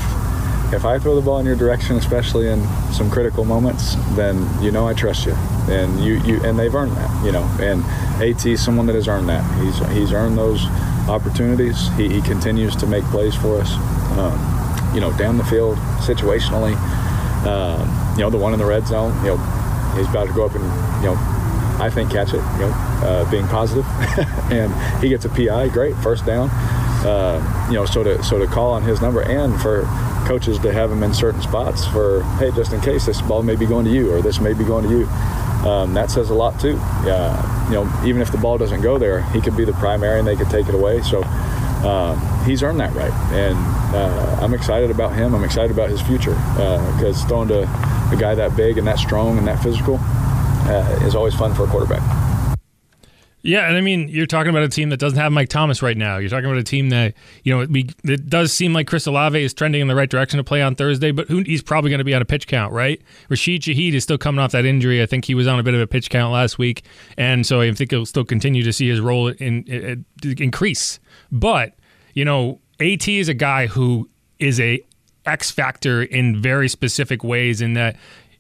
if 0.74 0.84
I 0.84 0.98
throw 0.98 1.16
the 1.16 1.22
ball 1.22 1.38
in 1.38 1.46
your 1.46 1.56
direction, 1.56 1.96
especially 1.98 2.48
in 2.48 2.66
some 2.92 3.12
critical 3.12 3.46
moments, 3.46 3.94
then 4.16 4.44
you 4.64 4.72
know 4.72 4.88
I 4.88 4.94
trust 4.96 5.28
you, 5.28 5.34
and 5.70 6.04
you 6.04 6.16
you 6.24 6.44
and 6.44 6.58
they've 6.58 6.74
earned 6.74 6.94
that. 6.94 7.24
You 7.24 7.32
know, 7.32 7.44
and 7.62 7.84
At 8.24 8.44
is 8.44 8.66
someone 8.66 8.88
that 8.88 8.96
has 8.96 9.08
earned 9.08 9.30
that. 9.30 9.44
He's 9.62 9.78
he's 9.96 10.12
earned 10.14 10.36
those 10.36 10.66
opportunities. 11.08 11.90
He, 11.96 12.10
he 12.10 12.22
continues 12.24 12.76
to 12.78 12.88
make 12.88 13.04
plays 13.06 13.36
for 13.36 13.62
us. 13.62 13.72
Um, 14.18 14.65
you 14.96 15.02
know, 15.02 15.16
down 15.18 15.38
the 15.38 15.44
field 15.44 15.78
situationally. 16.00 16.76
Um, 17.46 17.88
you 18.18 18.22
know, 18.22 18.30
the 18.30 18.38
one 18.38 18.54
in 18.54 18.60
the 18.60 18.66
red 18.66 18.88
zone, 18.88 19.14
you 19.24 19.36
know, 19.36 19.38
he's 19.96 20.10
about 20.10 20.28
to 20.28 20.34
go 20.34 20.46
up 20.46 20.56
and, 20.56 20.64
you 21.04 21.10
know, 21.10 21.16
I 21.80 21.90
think 21.90 22.10
catch 22.10 22.30
it, 22.30 22.38
you 22.38 22.62
know, 22.62 22.72
uh, 23.04 23.30
being 23.30 23.48
positive. 23.48 23.86
and 24.52 24.74
he 25.04 25.10
gets 25.10 25.26
a 25.26 25.30
PI, 25.30 25.68
great, 25.70 25.96
first 25.98 26.26
down. 26.26 26.50
Uh, 27.06 27.68
you 27.68 27.76
know, 27.76 27.86
so 27.86 28.04
to 28.04 28.24
so 28.24 28.40
to 28.40 28.48
call 28.48 28.72
on 28.72 28.82
his 28.82 29.00
number 29.00 29.22
and 29.22 29.62
for 29.62 29.84
coaches 30.26 30.58
to 30.60 30.74
have 30.74 30.92
him 30.92 31.04
in 31.04 31.14
certain 31.14 31.42
spots 31.42 31.86
for, 31.86 32.24
hey, 32.40 32.50
just 32.52 32.74
in 32.74 32.82
case 32.82 33.06
this 33.06 33.22
ball 33.22 33.44
may 33.44 33.56
be 33.56 33.68
going 33.68 33.86
to 33.86 33.92
you 33.92 34.12
or 34.12 34.22
this 34.22 34.40
may 34.40 34.54
be 34.54 34.64
going 34.64 34.84
to 34.88 34.90
you. 34.90 35.06
Um, 35.70 35.94
that 35.94 36.10
says 36.10 36.30
a 36.30 36.34
lot 36.34 36.60
too. 36.60 36.78
Uh, 36.80 37.68
you 37.70 37.76
know, 37.76 38.02
even 38.06 38.22
if 38.22 38.32
the 38.32 38.38
ball 38.38 38.58
doesn't 38.58 38.82
go 38.82 38.98
there, 38.98 39.22
he 39.32 39.42
could 39.42 39.58
be 39.58 39.66
the 39.66 39.74
primary 39.74 40.20
and 40.20 40.28
they 40.28 40.36
could 40.36 40.50
take 40.50 40.68
it 40.68 40.74
away. 40.74 41.02
So 41.02 41.22
uh, 41.86 42.44
he's 42.46 42.64
earned 42.64 42.80
that 42.80 42.94
right, 42.94 43.14
and 43.32 43.56
uh, 43.96 44.38
I'm 44.42 44.54
excited 44.54 44.90
about 44.90 45.14
him. 45.14 45.36
I'm 45.36 45.44
excited 45.44 45.72
about 45.72 45.90
his 45.90 46.02
future 46.02 46.34
because 46.34 47.24
uh, 47.24 47.28
throwing 47.28 47.48
to 47.50 47.62
a 47.64 48.18
guy 48.18 48.36
that 48.36 48.56
big 48.56 48.78
and 48.78 48.88
that 48.88 49.00
strong 49.00 49.38
and 49.38 49.48
that 49.48 49.62
physical 49.62 50.00
uh, 50.02 51.00
is 51.04 51.16
always 51.16 51.36
fun 51.36 51.54
for 51.54 51.64
a 51.64 51.68
quarterback. 51.68 52.25
Yeah, 53.46 53.68
and 53.68 53.78
I 53.78 53.82
mean, 53.82 54.08
you're 54.08 54.26
talking 54.26 54.50
about 54.50 54.64
a 54.64 54.70
team 54.70 54.90
that 54.90 54.98
doesn't 54.98 55.20
have 55.20 55.32
Mike 55.32 55.50
Thomas 55.50 55.84
right 55.84 55.96
now. 55.96 56.18
You're 56.18 56.32
talking 56.32 56.46
about 56.46 56.58
a 56.58 56.64
team 56.64 56.90
that 56.90 57.14
you 57.44 57.54
know 57.54 57.62
it, 57.62 57.94
it 58.04 58.28
does 58.28 58.52
seem 58.52 58.74
like 58.74 58.88
Chris 58.88 59.06
Olave 59.06 59.40
is 59.40 59.54
trending 59.54 59.82
in 59.82 59.88
the 59.88 59.94
right 59.94 60.10
direction 60.10 60.38
to 60.38 60.44
play 60.44 60.64
on 60.64 60.74
Thursday, 60.74 61.12
but 61.12 61.28
who, 61.28 61.44
he's 61.46 61.62
probably 61.62 61.92
going 61.92 62.00
to 62.00 62.04
be 62.04 62.16
on 62.16 62.24
a 62.24 62.26
pitch 62.26 62.48
count, 62.48 62.74
right? 62.74 63.00
Rashid 63.30 63.62
Shaheed 63.62 63.94
is 63.94 64.02
still 64.02 64.18
coming 64.18 64.40
off 64.40 64.52
that 64.54 64.66
injury. 64.66 65.00
I 65.00 65.06
think 65.06 65.26
he 65.26 65.36
was 65.36 65.46
on 65.46 65.60
a 65.60 65.64
bit 65.64 65.76
of 65.76 65.80
a 65.80 65.86
pitch 65.86 66.10
count 66.10 66.34
last 66.34 66.58
week, 66.58 66.86
and 67.20 67.46
so 67.46 67.62
I 67.62 67.72
think 67.72 67.92
he'll 67.92 68.08
still 68.08 68.26
continue 68.26 68.64
to 68.64 68.74
see 68.74 68.90
his 68.90 69.00
role 69.00 69.28
in, 69.28 69.64
in, 69.66 70.06
in 70.24 70.36
increase. 70.40 71.00
But 71.32 71.76
you 72.16 72.26
know, 72.26 72.60
At 72.80 73.08
is 73.08 73.30
a 73.30 73.36
guy 73.36 73.68
who 73.68 74.10
is 74.40 74.60
a 74.60 74.82
X 75.28 75.52
factor 75.52 76.02
in 76.02 76.42
very 76.42 76.68
specific 76.68 77.24
ways 77.24 77.62
in 77.62 77.74
that 77.74 77.96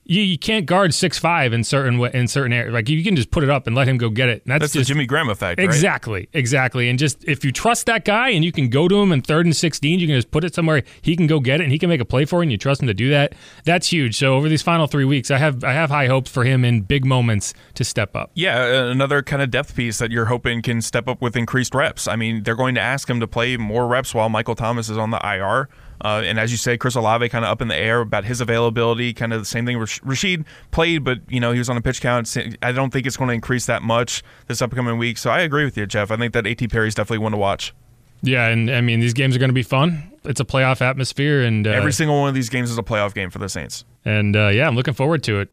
you, 0.05 0.21
you 0.21 0.37
can't 0.37 0.65
guard 0.65 0.93
six 0.93 1.17
five 1.17 1.51
in 1.51 1.63
certain 1.63 1.99
in 2.13 2.27
certain 2.27 2.53
areas. 2.53 2.73
Like 2.73 2.89
you 2.89 3.03
can 3.03 3.15
just 3.15 3.31
put 3.31 3.43
it 3.43 3.49
up 3.49 3.67
and 3.67 3.75
let 3.75 3.87
him 3.87 3.97
go 3.97 4.09
get 4.09 4.29
it. 4.29 4.43
And 4.45 4.51
that's, 4.51 4.61
that's 4.61 4.73
just, 4.73 4.87
the 4.87 4.93
Jimmy 4.93 5.05
Graham 5.05 5.29
effect. 5.29 5.59
Exactly, 5.59 6.21
right? 6.21 6.29
exactly. 6.33 6.89
And 6.89 6.99
just 6.99 7.23
if 7.25 7.43
you 7.43 7.51
trust 7.51 7.87
that 7.87 8.05
guy 8.05 8.29
and 8.29 8.45
you 8.45 8.51
can 8.51 8.69
go 8.69 8.87
to 8.87 9.01
him 9.01 9.11
in 9.11 9.21
third 9.21 9.45
and 9.45 9.55
sixteen, 9.55 9.99
you 9.99 10.07
can 10.07 10.15
just 10.15 10.31
put 10.31 10.43
it 10.43 10.53
somewhere 10.53 10.83
he 11.01 11.15
can 11.15 11.27
go 11.27 11.39
get 11.39 11.59
it 11.59 11.63
and 11.63 11.71
he 11.71 11.79
can 11.79 11.89
make 11.89 12.01
a 12.01 12.05
play 12.05 12.25
for 12.25 12.37
you, 12.37 12.43
and 12.43 12.51
you 12.51 12.57
trust 12.57 12.81
him 12.81 12.87
to 12.87 12.93
do 12.93 13.09
that. 13.09 13.33
That's 13.63 13.87
huge. 13.87 14.17
So 14.17 14.35
over 14.35 14.47
these 14.47 14.61
final 14.61 14.87
three 14.87 15.05
weeks, 15.05 15.31
I 15.31 15.37
have 15.37 15.63
I 15.63 15.73
have 15.73 15.89
high 15.89 16.07
hopes 16.07 16.29
for 16.29 16.43
him 16.43 16.63
in 16.63 16.81
big 16.81 17.05
moments 17.05 17.53
to 17.73 17.83
step 17.83 18.15
up. 18.15 18.31
Yeah, 18.35 18.89
another 18.91 19.23
kind 19.23 19.41
of 19.41 19.49
depth 19.49 19.75
piece 19.75 19.97
that 19.97 20.11
you're 20.11 20.25
hoping 20.25 20.61
can 20.61 20.81
step 20.81 21.07
up 21.07 21.21
with 21.21 21.35
increased 21.35 21.73
reps. 21.73 22.07
I 22.07 22.15
mean, 22.15 22.43
they're 22.43 22.55
going 22.55 22.75
to 22.75 22.81
ask 22.81 23.09
him 23.09 23.19
to 23.19 23.27
play 23.27 23.57
more 23.57 23.87
reps 23.87 24.13
while 24.13 24.29
Michael 24.29 24.55
Thomas 24.55 24.89
is 24.89 24.97
on 24.97 25.11
the 25.11 25.19
IR. 25.23 25.67
Uh, 26.03 26.21
and 26.25 26.39
as 26.39 26.51
you 26.51 26.57
say, 26.57 26.77
Chris 26.77 26.95
Olave 26.95 27.27
kind 27.29 27.45
of 27.45 27.51
up 27.51 27.61
in 27.61 27.67
the 27.67 27.75
air 27.75 28.01
about 28.01 28.25
his 28.25 28.41
availability. 28.41 29.13
Kind 29.13 29.33
of 29.33 29.39
the 29.39 29.45
same 29.45 29.65
thing. 29.65 29.77
Rashid 29.77 30.45
played, 30.71 31.03
but 31.03 31.19
you 31.29 31.39
know 31.39 31.51
he 31.51 31.59
was 31.59 31.69
on 31.69 31.77
a 31.77 31.81
pitch 31.81 32.01
count. 32.01 32.35
I 32.61 32.71
don't 32.71 32.91
think 32.91 33.05
it's 33.05 33.17
going 33.17 33.29
to 33.29 33.33
increase 33.33 33.65
that 33.65 33.81
much 33.81 34.23
this 34.47 34.61
upcoming 34.61 34.97
week. 34.97 35.17
So 35.17 35.29
I 35.29 35.39
agree 35.41 35.65
with 35.65 35.77
you, 35.77 35.85
Jeff. 35.85 36.11
I 36.11 36.17
think 36.17 36.33
that 36.33 36.45
At 36.45 36.69
Perry 36.69 36.87
is 36.87 36.95
definitely 36.95 37.19
one 37.19 37.31
to 37.31 37.37
watch. 37.37 37.73
Yeah, 38.21 38.47
and 38.47 38.69
I 38.71 38.81
mean 38.81 38.99
these 38.99 39.13
games 39.13 39.35
are 39.35 39.39
going 39.39 39.49
to 39.49 39.53
be 39.53 39.63
fun. 39.63 40.11
It's 40.23 40.39
a 40.39 40.45
playoff 40.45 40.81
atmosphere, 40.81 41.43
and 41.43 41.67
uh, 41.67 41.71
every 41.71 41.93
single 41.93 42.19
one 42.19 42.29
of 42.29 42.35
these 42.35 42.49
games 42.49 42.71
is 42.71 42.77
a 42.77 42.83
playoff 42.83 43.13
game 43.13 43.29
for 43.29 43.39
the 43.39 43.49
Saints. 43.49 43.85
And 44.03 44.35
uh, 44.35 44.47
yeah, 44.47 44.67
I'm 44.67 44.75
looking 44.75 44.93
forward 44.95 45.23
to 45.23 45.39
it. 45.41 45.49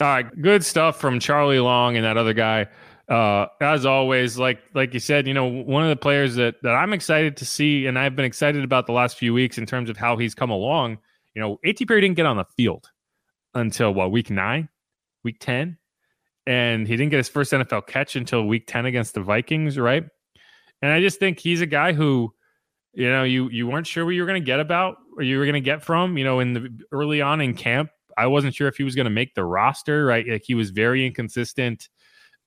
All 0.00 0.06
right, 0.06 0.42
good 0.42 0.64
stuff 0.64 1.00
from 1.00 1.18
Charlie 1.18 1.58
Long 1.58 1.96
and 1.96 2.04
that 2.04 2.16
other 2.16 2.32
guy 2.32 2.68
uh, 3.08 3.46
as 3.60 3.86
always, 3.86 4.38
like 4.38 4.60
like 4.74 4.92
you 4.94 5.00
said, 5.00 5.26
you 5.26 5.34
know, 5.34 5.46
one 5.46 5.82
of 5.82 5.88
the 5.88 5.96
players 5.96 6.34
that 6.36 6.56
that 6.62 6.74
I'm 6.74 6.92
excited 6.92 7.36
to 7.38 7.46
see, 7.46 7.86
and 7.86 7.98
I've 7.98 8.14
been 8.14 8.24
excited 8.24 8.64
about 8.64 8.86
the 8.86 8.92
last 8.92 9.16
few 9.16 9.32
weeks 9.32 9.58
in 9.58 9.66
terms 9.66 9.88
of 9.88 9.96
how 9.96 10.16
he's 10.16 10.34
come 10.34 10.50
along. 10.50 10.98
You 11.34 11.42
know, 11.42 11.58
At 11.64 11.76
Perry 11.86 12.00
didn't 12.00 12.16
get 12.16 12.26
on 12.26 12.36
the 12.36 12.44
field 12.56 12.90
until 13.54 13.94
what 13.94 14.10
week 14.10 14.30
nine, 14.30 14.68
week 15.24 15.38
ten, 15.40 15.78
and 16.48 16.88
he 16.88 16.96
didn't 16.96 17.10
get 17.10 17.18
his 17.18 17.28
first 17.28 17.52
NFL 17.52 17.86
catch 17.86 18.16
until 18.16 18.46
week 18.46 18.66
10 18.66 18.86
against 18.86 19.12
the 19.12 19.20
Vikings, 19.20 19.78
right? 19.78 20.02
And 20.80 20.90
I 20.90 20.98
just 20.98 21.18
think 21.18 21.38
he's 21.38 21.60
a 21.60 21.66
guy 21.66 21.92
who, 21.92 22.32
you 22.94 23.10
know, 23.10 23.22
you 23.22 23.50
you 23.50 23.66
weren't 23.66 23.86
sure 23.86 24.06
what 24.06 24.12
you 24.12 24.22
were 24.22 24.26
going 24.26 24.40
to 24.40 24.46
get 24.46 24.58
about 24.58 24.96
or 25.18 25.22
you 25.22 25.38
were 25.38 25.44
going 25.44 25.54
to 25.54 25.60
get 25.60 25.82
from, 25.82 26.16
you 26.16 26.24
know, 26.24 26.40
in 26.40 26.54
the 26.54 26.70
early 26.90 27.20
on 27.20 27.42
in 27.42 27.52
camp. 27.52 27.90
I 28.16 28.28
wasn't 28.28 28.54
sure 28.54 28.66
if 28.66 28.78
he 28.78 28.82
was 28.82 28.94
going 28.94 29.04
to 29.04 29.10
make 29.10 29.34
the 29.34 29.44
roster, 29.44 30.06
right? 30.06 30.26
Like 30.26 30.42
he 30.42 30.54
was 30.54 30.70
very 30.70 31.06
inconsistent. 31.06 31.90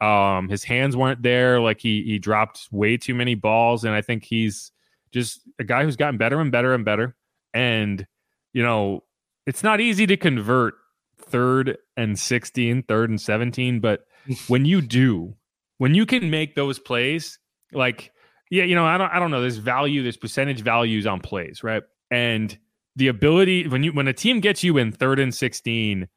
Um, 0.01 0.49
his 0.49 0.63
hands 0.63 0.97
weren't 0.97 1.21
there. 1.21 1.59
Like 1.59 1.79
he 1.79 2.03
he 2.03 2.19
dropped 2.19 2.67
way 2.71 2.97
too 2.97 3.13
many 3.13 3.35
balls, 3.35 3.83
and 3.83 3.93
I 3.93 4.01
think 4.01 4.23
he's 4.23 4.71
just 5.11 5.41
a 5.59 5.63
guy 5.63 5.83
who's 5.83 5.95
gotten 5.95 6.17
better 6.17 6.39
and 6.39 6.51
better 6.51 6.73
and 6.73 6.83
better. 6.83 7.15
And 7.53 8.05
you 8.51 8.63
know, 8.63 9.03
it's 9.45 9.63
not 9.63 9.79
easy 9.79 10.07
to 10.07 10.17
convert 10.17 10.73
third 11.17 11.77
and 11.95 12.17
16, 12.17 12.83
third 12.83 13.09
and 13.09 13.21
17, 13.21 13.79
but 13.79 14.05
when 14.47 14.65
you 14.65 14.81
do, 14.81 15.35
when 15.77 15.93
you 15.93 16.05
can 16.05 16.29
make 16.29 16.55
those 16.55 16.79
plays, 16.79 17.37
like 17.71 18.11
yeah, 18.49 18.63
you 18.63 18.75
know, 18.75 18.85
I 18.85 18.97
don't 18.97 19.11
I 19.11 19.19
don't 19.19 19.31
know, 19.31 19.41
there's 19.41 19.57
value, 19.57 20.03
there's 20.03 20.17
percentage 20.17 20.61
values 20.61 21.05
on 21.05 21.19
plays, 21.19 21.63
right? 21.63 21.83
And 22.09 22.57
the 22.95 23.07
ability 23.07 23.67
when 23.67 23.83
you 23.83 23.93
when 23.93 24.07
a 24.07 24.13
team 24.13 24.39
gets 24.39 24.63
you 24.63 24.77
in 24.77 24.91
third 24.91 25.19
and 25.19 25.33
16, 25.33 26.07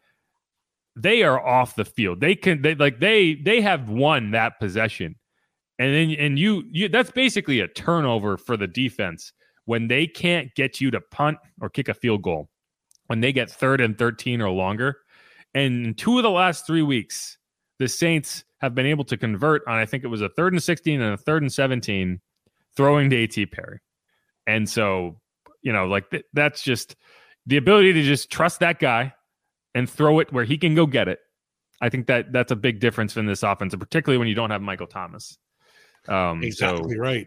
they 0.97 1.23
are 1.23 1.45
off 1.45 1.77
the 1.77 1.85
field. 1.85 2.21
They 2.21 2.35
can 2.35 2.63
they 2.63 2.75
like 2.75 3.01
they 3.01 3.35
they 3.35 3.61
have 3.61 3.89
won 3.89 4.31
that 4.33 4.59
possession. 4.61 5.17
And 5.79 5.95
then 5.95 6.17
and 6.19 6.39
you 6.39 6.65
you 6.71 6.89
that's 6.89 7.11
basically 7.11 7.61
a 7.61 7.69
turnover 7.69 8.37
for 8.37 8.57
the 8.57 8.67
defense 8.67 9.33
when 9.65 9.89
they 9.89 10.07
can't 10.07 10.55
get 10.55 10.81
you 10.81 10.91
to 10.91 11.01
punt 11.01 11.39
or 11.61 11.69
kick 11.69 11.89
a 11.89 11.95
field 11.95 12.23
goal. 12.23 12.49
When 13.07 13.21
they 13.21 13.33
get 13.33 13.51
third 13.51 13.81
and 13.81 13.99
13 13.99 14.41
or 14.41 14.51
longer. 14.51 14.99
And 15.53 15.97
two 15.97 16.17
of 16.17 16.25
the 16.25 16.31
last 16.31 16.67
3 16.67 16.83
weeks, 16.83 17.39
the 17.79 17.87
Saints 17.87 18.45
have 18.59 18.75
been 18.75 18.87
able 18.87 19.05
to 19.05 19.17
convert 19.17 19.63
on 19.69 19.75
I 19.75 19.87
think 19.87 20.05
it 20.05 20.09
was 20.09 20.23
a 20.23 20.29
third 20.31 20.53
and 20.53 20.63
16 20.63 21.01
and 21.01 21.15
a 21.15 21.17
third 21.17 21.43
and 21.43 21.53
17 21.53 22.21
throwing 22.77 23.11
to 23.11 23.23
AT 23.23 23.51
Perry. 23.53 23.81
And 24.47 24.69
so, 24.69 25.21
you 25.63 25.73
know, 25.73 25.87
like 25.87 26.11
th- 26.11 26.25
that's 26.33 26.63
just 26.63 26.97
the 27.47 27.57
ability 27.57 27.93
to 27.93 28.03
just 28.03 28.31
trust 28.31 28.61
that 28.61 28.79
guy 28.79 29.13
and 29.75 29.89
throw 29.89 30.21
it 30.21 30.33
where 30.33 30.45
he 30.45 30.59
can 30.59 30.75
go 30.75 30.87
get 30.87 31.09
it. 31.09 31.21
I 31.81 31.89
think 31.89 32.07
that 32.07 32.33
that's 32.33 32.53
a 32.53 32.57
big 32.57 32.81
difference 32.81 33.17
in 33.17 33.27
this 33.27 33.43
offense, 33.43 33.75
particularly 33.75 34.19
when 34.19 34.29
you 34.29 34.35
don't 34.35 34.51
have 34.51 34.63
Michael 34.63 34.87
Thomas. 34.87 35.37
Um, 36.09 36.43
exactly 36.43 36.95
so, 36.95 37.01
right. 37.01 37.27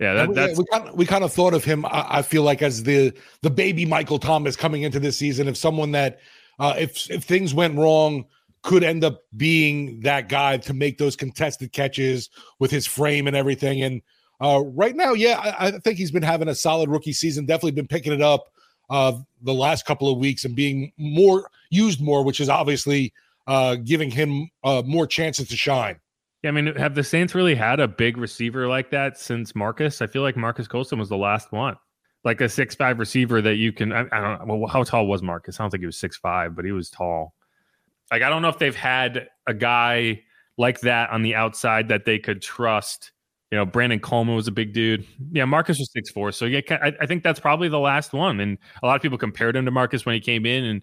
Yeah, 0.00 0.14
that, 0.14 0.34
that's 0.34 0.58
we 0.58 0.64
kind, 0.72 0.88
of, 0.88 0.94
we 0.94 1.04
kind 1.04 1.24
of 1.24 1.32
thought 1.32 1.52
of 1.52 1.62
him. 1.62 1.84
I, 1.84 2.06
I, 2.08 2.22
feel 2.22 2.42
like 2.42 2.62
as 2.62 2.82
the 2.82 3.12
the 3.42 3.50
baby 3.50 3.84
Michael 3.84 4.18
Thomas 4.18 4.56
coming 4.56 4.82
into 4.82 4.98
this 4.98 5.18
season, 5.18 5.46
if 5.46 5.58
someone 5.58 5.92
that 5.92 6.20
uh, 6.58 6.74
if 6.78 7.10
if 7.10 7.24
things 7.24 7.52
went 7.52 7.76
wrong, 7.76 8.24
could 8.62 8.82
end 8.82 9.04
up 9.04 9.22
being 9.36 10.00
that 10.00 10.28
guy 10.30 10.56
to 10.58 10.72
make 10.72 10.96
those 10.96 11.16
contested 11.16 11.72
catches 11.72 12.30
with 12.58 12.70
his 12.70 12.86
frame 12.86 13.26
and 13.26 13.36
everything. 13.36 13.82
And 13.82 14.00
uh, 14.40 14.62
right 14.64 14.96
now, 14.96 15.12
yeah, 15.12 15.38
I, 15.38 15.66
I, 15.68 15.70
think 15.72 15.98
he's 15.98 16.10
been 16.10 16.22
having 16.22 16.48
a 16.48 16.54
solid 16.54 16.88
rookie 16.88 17.12
season. 17.12 17.44
Definitely 17.46 17.72
been 17.72 17.86
picking 17.86 18.12
it 18.12 18.22
up 18.22 18.46
uh, 18.90 19.12
the 19.42 19.54
last 19.54 19.86
couple 19.86 20.10
of 20.10 20.18
weeks 20.18 20.44
and 20.44 20.54
being 20.54 20.92
more 20.98 21.50
used 21.70 22.00
more, 22.00 22.24
which 22.24 22.40
is 22.40 22.48
obviously 22.48 23.12
uh, 23.46 23.76
giving 23.76 24.10
him 24.10 24.50
uh, 24.64 24.82
more 24.84 25.06
chances 25.06 25.48
to 25.48 25.56
shine. 25.56 25.98
Yeah, 26.42 26.50
I 26.50 26.52
mean, 26.52 26.74
have 26.76 26.94
the 26.94 27.04
Saints 27.04 27.34
really 27.34 27.54
had 27.54 27.80
a 27.80 27.88
big 27.88 28.16
receiver 28.16 28.66
like 28.66 28.90
that 28.90 29.18
since 29.18 29.54
Marques? 29.54 30.00
I 30.00 30.06
feel 30.06 30.22
like 30.22 30.36
Marques 30.36 30.66
Colston 30.66 30.98
was 30.98 31.08
the 31.08 31.16
last 31.16 31.52
one, 31.52 31.76
like 32.24 32.40
a 32.40 32.48
six 32.48 32.74
five 32.74 32.98
receiver 32.98 33.40
that 33.42 33.56
you 33.56 33.72
can. 33.72 33.92
I, 33.92 34.06
I 34.10 34.20
don't 34.20 34.48
know. 34.48 34.56
Well, 34.56 34.68
how 34.68 34.82
tall 34.82 35.06
was 35.06 35.22
Marques? 35.22 35.60
I 35.60 35.62
don't 35.62 35.70
think 35.70 35.82
he 35.82 35.86
was 35.86 35.98
six 35.98 36.16
five, 36.16 36.56
but 36.56 36.64
he 36.64 36.72
was 36.72 36.90
tall. 36.90 37.34
Like 38.10 38.22
I 38.22 38.30
don't 38.30 38.42
know 38.42 38.48
if 38.48 38.58
they've 38.58 38.74
had 38.74 39.28
a 39.46 39.54
guy 39.54 40.22
like 40.56 40.80
that 40.80 41.10
on 41.10 41.22
the 41.22 41.34
outside 41.34 41.88
that 41.88 42.04
they 42.06 42.18
could 42.18 42.42
trust. 42.42 43.12
You 43.50 43.58
know, 43.58 43.66
Brandon 43.66 43.98
Coleman 43.98 44.36
was 44.36 44.46
a 44.46 44.52
big 44.52 44.72
dude. 44.72 45.04
Yeah, 45.32 45.44
Marques 45.44 45.78
was 45.78 45.90
six 45.92 46.08
four, 46.10 46.30
so 46.30 46.44
yeah, 46.44 46.60
I, 46.70 46.92
I 47.00 47.06
think 47.06 47.24
that's 47.24 47.40
probably 47.40 47.68
the 47.68 47.80
last 47.80 48.12
one. 48.12 48.38
And 48.38 48.58
a 48.82 48.86
lot 48.86 48.94
of 48.94 49.02
people 49.02 49.18
compared 49.18 49.56
him 49.56 49.64
to 49.64 49.72
Marques 49.72 50.06
when 50.06 50.14
he 50.14 50.20
came 50.20 50.46
in, 50.46 50.64
and 50.64 50.82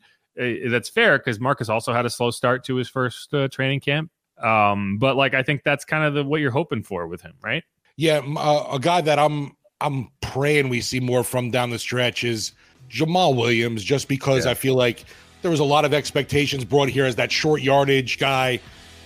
uh, 0.67 0.69
that's 0.69 0.89
fair 0.89 1.17
because 1.17 1.39
Marques 1.39 1.69
also 1.69 1.93
had 1.93 2.05
a 2.05 2.09
slow 2.09 2.29
start 2.29 2.65
to 2.65 2.75
his 2.75 2.89
first 2.89 3.33
uh, 3.33 3.47
training 3.47 3.79
camp. 3.79 4.11
Um, 4.43 4.97
but 4.99 5.15
like 5.15 5.33
I 5.33 5.43
think 5.43 5.63
that's 5.63 5.85
kind 5.85 6.03
of 6.03 6.13
the 6.13 6.23
what 6.23 6.41
you're 6.41 6.51
hoping 6.51 6.83
for 6.83 7.07
with 7.07 7.21
him, 7.21 7.33
right? 7.41 7.63
Yeah, 7.95 8.21
uh, 8.37 8.67
a 8.73 8.79
guy 8.79 8.99
that 8.99 9.17
I'm 9.17 9.53
I'm 9.79 10.09
praying 10.21 10.67
we 10.67 10.81
see 10.81 10.99
more 10.99 11.23
from 11.23 11.51
down 11.51 11.69
the 11.69 11.79
stretch 11.79 12.25
is 12.25 12.51
Jamaal 12.89 13.35
Williams, 13.35 13.81
just 13.81 14.09
because 14.09 14.45
yeah. 14.45 14.51
I 14.51 14.53
feel 14.55 14.75
like 14.75 15.05
there 15.41 15.51
was 15.51 15.61
a 15.61 15.65
lot 15.65 15.85
of 15.85 15.93
expectations 15.93 16.65
brought 16.65 16.89
here 16.89 17.05
as 17.05 17.15
that 17.15 17.31
short 17.31 17.61
yardage 17.61 18.19
guy, 18.19 18.59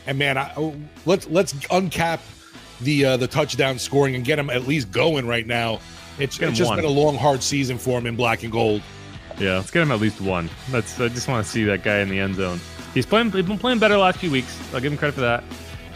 and 0.08 0.17
man, 0.17 0.38
I, 0.38 0.52
oh, 0.58 0.76
let's 1.06 1.28
let's 1.28 1.54
uncap 1.65 2.21
the 2.84 3.06
uh, 3.06 3.17
the 3.17 3.28
touchdown 3.28 3.80
scoring 3.80 4.15
and 4.15 4.24
get 4.24 4.39
him 4.39 4.50
at 4.50 4.67
least 4.67 4.91
going 4.91 5.28
right 5.28 5.46
now. 5.46 5.80
It's, 6.20 6.39
it's 6.39 6.58
just 6.58 6.70
one. 6.70 6.78
been 6.78 6.86
a 6.86 6.89
long, 6.89 7.15
hard 7.15 7.41
season 7.41 7.78
for 7.78 7.98
him 7.98 8.06
in 8.06 8.15
black 8.15 8.44
and 8.44 8.52
gold. 8.52 8.82
Yeah, 9.39 9.56
let's 9.56 9.72
get 9.72 9.82
him 9.82 9.91
at 9.91 10.00
least 10.00 10.22
one. 10.22 10.50
That's 10.70 11.00
I 11.00 11.08
just 11.08 11.28
want 11.28 11.46
to 11.46 11.52
see 11.52 11.63
that 11.65 11.84
guy 11.84 12.00
in 12.00 12.10
the 12.10 12.20
end 12.20 12.36
zone. 12.36 12.60
He's 12.94 13.06
playing. 13.06 13.32
He's 13.32 13.46
been 13.46 13.58
playing 13.58 13.80
better 13.80 13.98
last 13.98 14.20
few 14.20 14.32
weeks. 14.32 14.58
I'll 14.74 14.82
give 14.82 14.91
him 14.91 14.98
credit 14.98 15.15
for 15.15 15.22
that. 15.22 15.44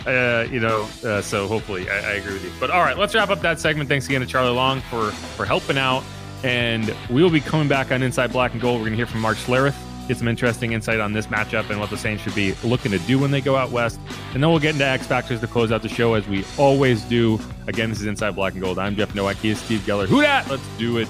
Uh, 0.07 0.47
you 0.51 0.59
know, 0.59 0.87
uh, 1.03 1.21
so 1.21 1.47
hopefully 1.47 1.89
I, 1.89 1.95
I, 1.95 2.11
agree 2.13 2.33
with 2.33 2.43
you. 2.43 2.51
But 2.59 2.69
all 2.69 2.81
right, 2.81 2.95
let's 2.95 3.15
wrap 3.15 3.29
up 3.29 3.41
that 3.41 3.59
segment. 3.59 3.89
Thanks 3.89 4.05
again 4.05 4.21
to 4.21 4.27
Charlie 4.27 4.53
Long 4.53 4.81
for 4.81 5.11
for 5.11 5.45
helping 5.45 5.77
out, 5.77 6.03
and 6.43 6.95
we 7.09 7.23
will 7.23 7.31
be 7.31 7.41
coming 7.41 7.67
back 7.67 7.91
on 7.91 8.03
Inside 8.03 8.31
Black 8.31 8.53
and 8.53 8.61
Gold. 8.61 8.79
We're 8.79 8.85
gonna 8.85 8.97
hear 8.97 9.07
from 9.07 9.21
Mark 9.21 9.37
Schlereth 9.37 9.75
get 10.07 10.17
some 10.17 10.27
interesting 10.27 10.73
insight 10.73 10.99
on 10.99 11.13
this 11.13 11.27
matchup 11.27 11.69
and 11.69 11.79
what 11.79 11.89
the 11.89 11.97
Saints 11.97 12.23
should 12.23 12.35
be 12.35 12.53
looking 12.63 12.91
to 12.91 12.99
do 12.99 13.19
when 13.19 13.31
they 13.31 13.41
go 13.41 13.55
out 13.55 13.71
west. 13.71 13.99
And 14.33 14.43
then 14.43 14.49
we'll 14.49 14.59
get 14.59 14.73
into 14.73 14.85
X 14.85 15.07
Factors 15.07 15.39
to 15.41 15.47
close 15.47 15.71
out 15.71 15.81
the 15.81 15.89
show 15.89 16.13
as 16.13 16.27
we 16.27 16.45
always 16.57 17.03
do. 17.03 17.39
Again, 17.67 17.89
this 17.89 17.99
is 17.99 18.05
Inside 18.05 18.35
Black 18.35 18.53
and 18.53 18.61
Gold. 18.61 18.79
I'm 18.79 18.95
Jeff 18.95 19.15
Nowak. 19.15 19.37
He 19.37 19.49
is 19.49 19.59
Steve 19.59 19.81
Geller. 19.81 20.07
Who 20.07 20.21
dat? 20.21 20.49
Let's 20.49 20.67
do 20.77 20.97
it. 20.97 21.07